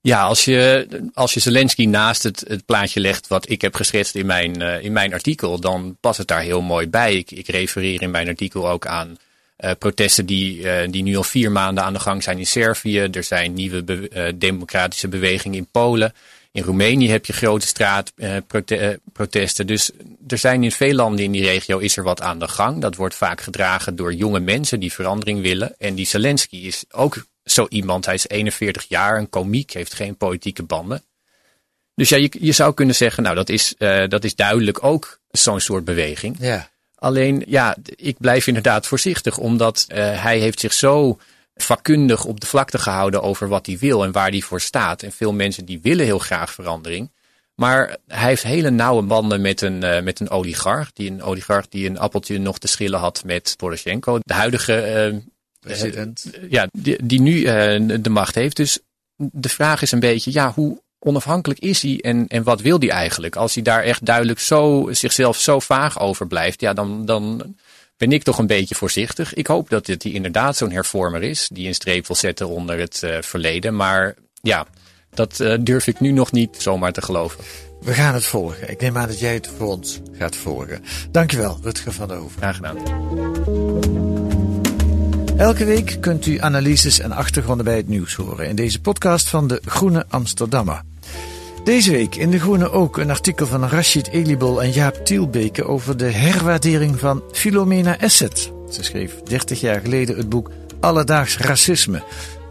Ja, 0.00 0.22
als 0.22 0.44
je, 0.44 0.88
als 1.14 1.34
je 1.34 1.40
Zelensky 1.40 1.86
naast 1.86 2.22
het, 2.22 2.44
het 2.48 2.64
plaatje 2.64 3.00
legt 3.00 3.28
wat 3.28 3.50
ik 3.50 3.60
heb 3.60 3.74
geschetst 3.74 4.14
in 4.14 4.26
mijn, 4.26 4.62
uh, 4.62 4.84
in 4.84 4.92
mijn 4.92 5.12
artikel, 5.12 5.60
dan 5.60 5.96
past 6.00 6.18
het 6.18 6.28
daar 6.28 6.42
heel 6.42 6.62
mooi 6.62 6.88
bij. 6.88 7.16
Ik, 7.16 7.30
ik 7.30 7.48
refereer 7.48 8.02
in 8.02 8.10
mijn 8.10 8.28
artikel 8.28 8.68
ook 8.68 8.86
aan 8.86 9.16
uh, 9.58 9.70
protesten 9.78 10.26
die, 10.26 10.58
uh, 10.58 10.90
die 10.90 11.02
nu 11.02 11.16
al 11.16 11.22
vier 11.22 11.52
maanden 11.52 11.84
aan 11.84 11.92
de 11.92 12.00
gang 12.00 12.22
zijn 12.22 12.38
in 12.38 12.46
Servië. 12.46 12.98
Er 12.98 13.24
zijn 13.24 13.54
nieuwe 13.54 14.08
democratische 14.34 15.08
bewegingen 15.08 15.58
in 15.58 15.68
Polen. 15.70 16.14
In 16.54 16.62
Roemenië 16.62 17.10
heb 17.10 17.26
je 17.26 17.32
grote 17.32 17.66
straatprotesten. 17.66 19.66
dus 19.66 19.90
er 20.26 20.38
zijn 20.38 20.64
in 20.64 20.72
veel 20.72 20.94
landen 20.94 21.24
in 21.24 21.32
die 21.32 21.44
regio 21.44 21.78
is 21.78 21.96
er 21.96 22.02
wat 22.02 22.20
aan 22.20 22.38
de 22.38 22.48
gang. 22.48 22.80
Dat 22.80 22.96
wordt 22.96 23.14
vaak 23.14 23.40
gedragen 23.40 23.96
door 23.96 24.14
jonge 24.14 24.40
mensen 24.40 24.80
die 24.80 24.92
verandering 24.92 25.42
willen. 25.42 25.74
En 25.78 25.94
die 25.94 26.06
Zelensky 26.06 26.56
is 26.56 26.84
ook 26.90 27.26
zo 27.44 27.66
iemand. 27.68 28.04
Hij 28.04 28.14
is 28.14 28.28
41 28.28 28.84
jaar, 28.88 29.18
een 29.18 29.28
komiek, 29.28 29.72
heeft 29.72 29.94
geen 29.94 30.16
politieke 30.16 30.62
banden. 30.62 31.02
Dus 31.94 32.08
ja, 32.08 32.16
je, 32.16 32.30
je 32.40 32.52
zou 32.52 32.74
kunnen 32.74 32.94
zeggen, 32.94 33.22
nou 33.22 33.34
dat 33.34 33.48
is, 33.48 33.74
uh, 33.78 34.08
dat 34.08 34.24
is 34.24 34.34
duidelijk 34.34 34.84
ook 34.84 35.20
zo'n 35.30 35.60
soort 35.60 35.84
beweging. 35.84 36.36
Ja. 36.40 36.70
Alleen, 36.94 37.42
ja, 37.46 37.76
ik 37.96 38.16
blijf 38.18 38.46
inderdaad 38.46 38.86
voorzichtig, 38.86 39.38
omdat 39.38 39.86
uh, 39.88 40.22
hij 40.22 40.38
heeft 40.38 40.60
zich 40.60 40.72
zo 40.72 41.18
vakkundig 41.54 42.24
op 42.24 42.40
de 42.40 42.46
vlakte 42.46 42.78
gehouden 42.78 43.22
over 43.22 43.48
wat 43.48 43.66
hij 43.66 43.78
wil 43.78 44.04
en 44.04 44.12
waar 44.12 44.30
hij 44.30 44.40
voor 44.40 44.60
staat. 44.60 45.02
En 45.02 45.12
veel 45.12 45.32
mensen 45.32 45.64
die 45.64 45.80
willen 45.82 46.04
heel 46.04 46.18
graag 46.18 46.52
verandering. 46.52 47.10
Maar 47.54 47.96
hij 48.06 48.28
heeft 48.28 48.42
hele 48.42 48.70
nauwe 48.70 49.02
banden 49.02 49.40
met 49.40 49.60
een, 49.60 49.84
uh, 49.84 50.00
met 50.00 50.20
een 50.20 50.30
oligarch. 50.30 50.92
Die 50.92 51.10
een 51.10 51.22
oligarch 51.22 51.68
die 51.68 51.88
een 51.88 51.98
appeltje 51.98 52.38
nog 52.38 52.58
te 52.58 52.66
schillen 52.66 52.98
had 52.98 53.22
met 53.24 53.54
Poroshenko. 53.56 54.18
De 54.22 54.34
huidige 54.34 55.10
uh, 55.12 55.18
president. 55.60 56.30
ja, 56.48 56.68
die, 56.72 57.06
die 57.06 57.20
nu 57.20 57.42
de 58.00 58.10
macht 58.10 58.34
heeft. 58.34 58.56
Dus 58.56 58.78
de 59.16 59.48
vraag 59.48 59.82
is 59.82 59.92
een 59.92 60.00
beetje, 60.00 60.32
ja, 60.32 60.52
hoe 60.52 60.82
onafhankelijk 60.98 61.60
is 61.60 61.82
hij 61.82 62.00
en, 62.00 62.26
en 62.26 62.42
wat 62.42 62.60
wil 62.60 62.78
hij 62.78 62.90
eigenlijk? 62.90 63.36
Als 63.36 63.54
hij 63.54 63.62
daar 63.62 63.82
echt 63.82 64.04
duidelijk 64.04 64.38
zo, 64.38 64.88
zichzelf 64.90 65.40
zo 65.40 65.60
vaag 65.60 66.00
over 66.00 66.26
blijft, 66.26 66.60
ja, 66.60 66.72
dan, 66.72 67.04
dan 67.06 67.54
ben 67.96 68.12
ik 68.12 68.22
toch 68.22 68.38
een 68.38 68.46
beetje 68.46 68.74
voorzichtig. 68.74 69.34
Ik 69.34 69.46
hoop 69.46 69.70
dat 69.70 69.86
hij 69.86 69.96
inderdaad 70.00 70.56
zo'n 70.56 70.70
hervormer 70.70 71.22
is, 71.22 71.48
die 71.52 71.66
een 71.68 71.74
streep 71.74 72.06
wil 72.06 72.16
zetten 72.16 72.48
onder 72.48 72.78
het 72.78 73.02
uh, 73.04 73.16
verleden. 73.20 73.76
Maar 73.76 74.14
ja, 74.42 74.66
dat 75.10 75.40
uh, 75.40 75.54
durf 75.60 75.86
ik 75.86 76.00
nu 76.00 76.12
nog 76.12 76.32
niet 76.32 76.56
zomaar 76.58 76.92
te 76.92 77.02
geloven. 77.02 77.44
We 77.80 77.94
gaan 77.94 78.14
het 78.14 78.26
volgen. 78.26 78.70
Ik 78.70 78.80
neem 78.80 78.96
aan 78.96 79.08
dat 79.08 79.20
jij 79.20 79.34
het 79.34 79.50
voor 79.56 79.66
ons 79.66 80.00
gaat 80.12 80.36
volgen. 80.36 80.84
Dankjewel, 81.10 81.58
Rutger 81.62 81.92
van 81.92 82.08
der 82.08 82.16
Hoeven. 82.16 82.40
Graag 82.40 82.56
gedaan. 82.56 82.76
Elke 85.36 85.64
week 85.64 85.96
kunt 86.00 86.26
u 86.26 86.40
analyses 86.40 86.98
en 86.98 87.12
achtergronden 87.12 87.64
bij 87.64 87.76
het 87.76 87.88
nieuws 87.88 88.14
horen 88.14 88.48
in 88.48 88.56
deze 88.56 88.80
podcast 88.80 89.28
van 89.28 89.48
de 89.48 89.62
Groene 89.64 90.04
Amsterdammer. 90.08 90.82
Deze 91.64 91.90
week 91.90 92.14
in 92.14 92.30
De 92.30 92.38
Groene 92.38 92.70
ook 92.70 92.96
een 92.96 93.10
artikel 93.10 93.46
van 93.46 93.64
Rashid 93.64 94.08
Elibol 94.08 94.62
en 94.62 94.70
Jaap 94.70 95.04
Tielbeke 95.04 95.64
over 95.64 95.96
de 95.96 96.10
herwaardering 96.10 96.98
van 96.98 97.22
Philomena 97.32 97.96
Asset. 98.00 98.52
Ze 98.70 98.82
schreef 98.82 99.22
30 99.22 99.60
jaar 99.60 99.80
geleden 99.80 100.16
het 100.16 100.28
boek 100.28 100.50
Alledaags 100.80 101.38
Racisme. 101.38 102.02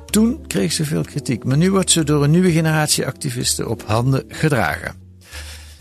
Toen 0.06 0.48
kreeg 0.48 0.72
ze 0.72 0.86
veel 0.86 1.04
kritiek, 1.04 1.44
maar 1.44 1.58
nu 1.58 1.72
wordt 1.72 1.92
ze 1.92 2.04
door 2.04 2.24
een 2.24 2.32
nieuwe 2.32 2.52
generatie 2.52 3.06
activisten 3.06 3.70
op 3.70 3.84
handen 3.86 4.24
gedragen. 4.28 4.96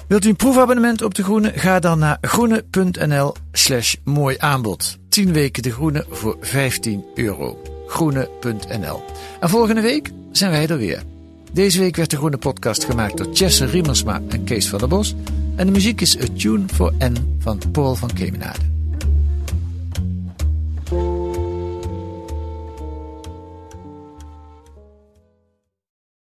Wilt 0.06 0.24
u 0.24 0.28
een 0.28 0.36
proefabonnement 0.36 1.02
op 1.02 1.14
De 1.14 1.22
Groene? 1.22 1.52
Ga 1.54 1.78
dan 1.78 1.98
naar 1.98 2.18
groene.nl 2.20 3.34
slash 3.52 3.94
mooi 4.04 4.36
aanbod. 4.38 4.98
10 5.08 5.32
weken 5.32 5.62
De 5.62 5.72
Groene 5.72 6.06
voor 6.10 6.36
15 6.40 7.04
euro. 7.14 7.62
Groene.nl 7.86 9.04
En 9.40 9.48
volgende 9.48 9.80
week 9.80 10.10
zijn 10.32 10.50
wij 10.50 10.66
er 10.68 10.78
weer. 10.78 11.11
Deze 11.52 11.78
week 11.78 11.96
werd 11.96 12.10
de 12.10 12.16
Groene 12.16 12.36
Podcast 12.36 12.84
gemaakt 12.84 13.16
door 13.16 13.32
Jesse 13.32 13.64
Riemersma 13.64 14.22
en 14.28 14.44
Kees 14.44 14.68
van 14.68 14.78
der 14.78 14.88
Bos. 14.88 15.14
En 15.56 15.66
de 15.66 15.72
muziek 15.72 16.00
is 16.00 16.20
A 16.20 16.24
Tune 16.36 16.64
for 16.74 16.92
N 16.98 17.36
van 17.38 17.60
Paul 17.72 17.94
van 17.94 18.12
Kemenade. 18.12 18.58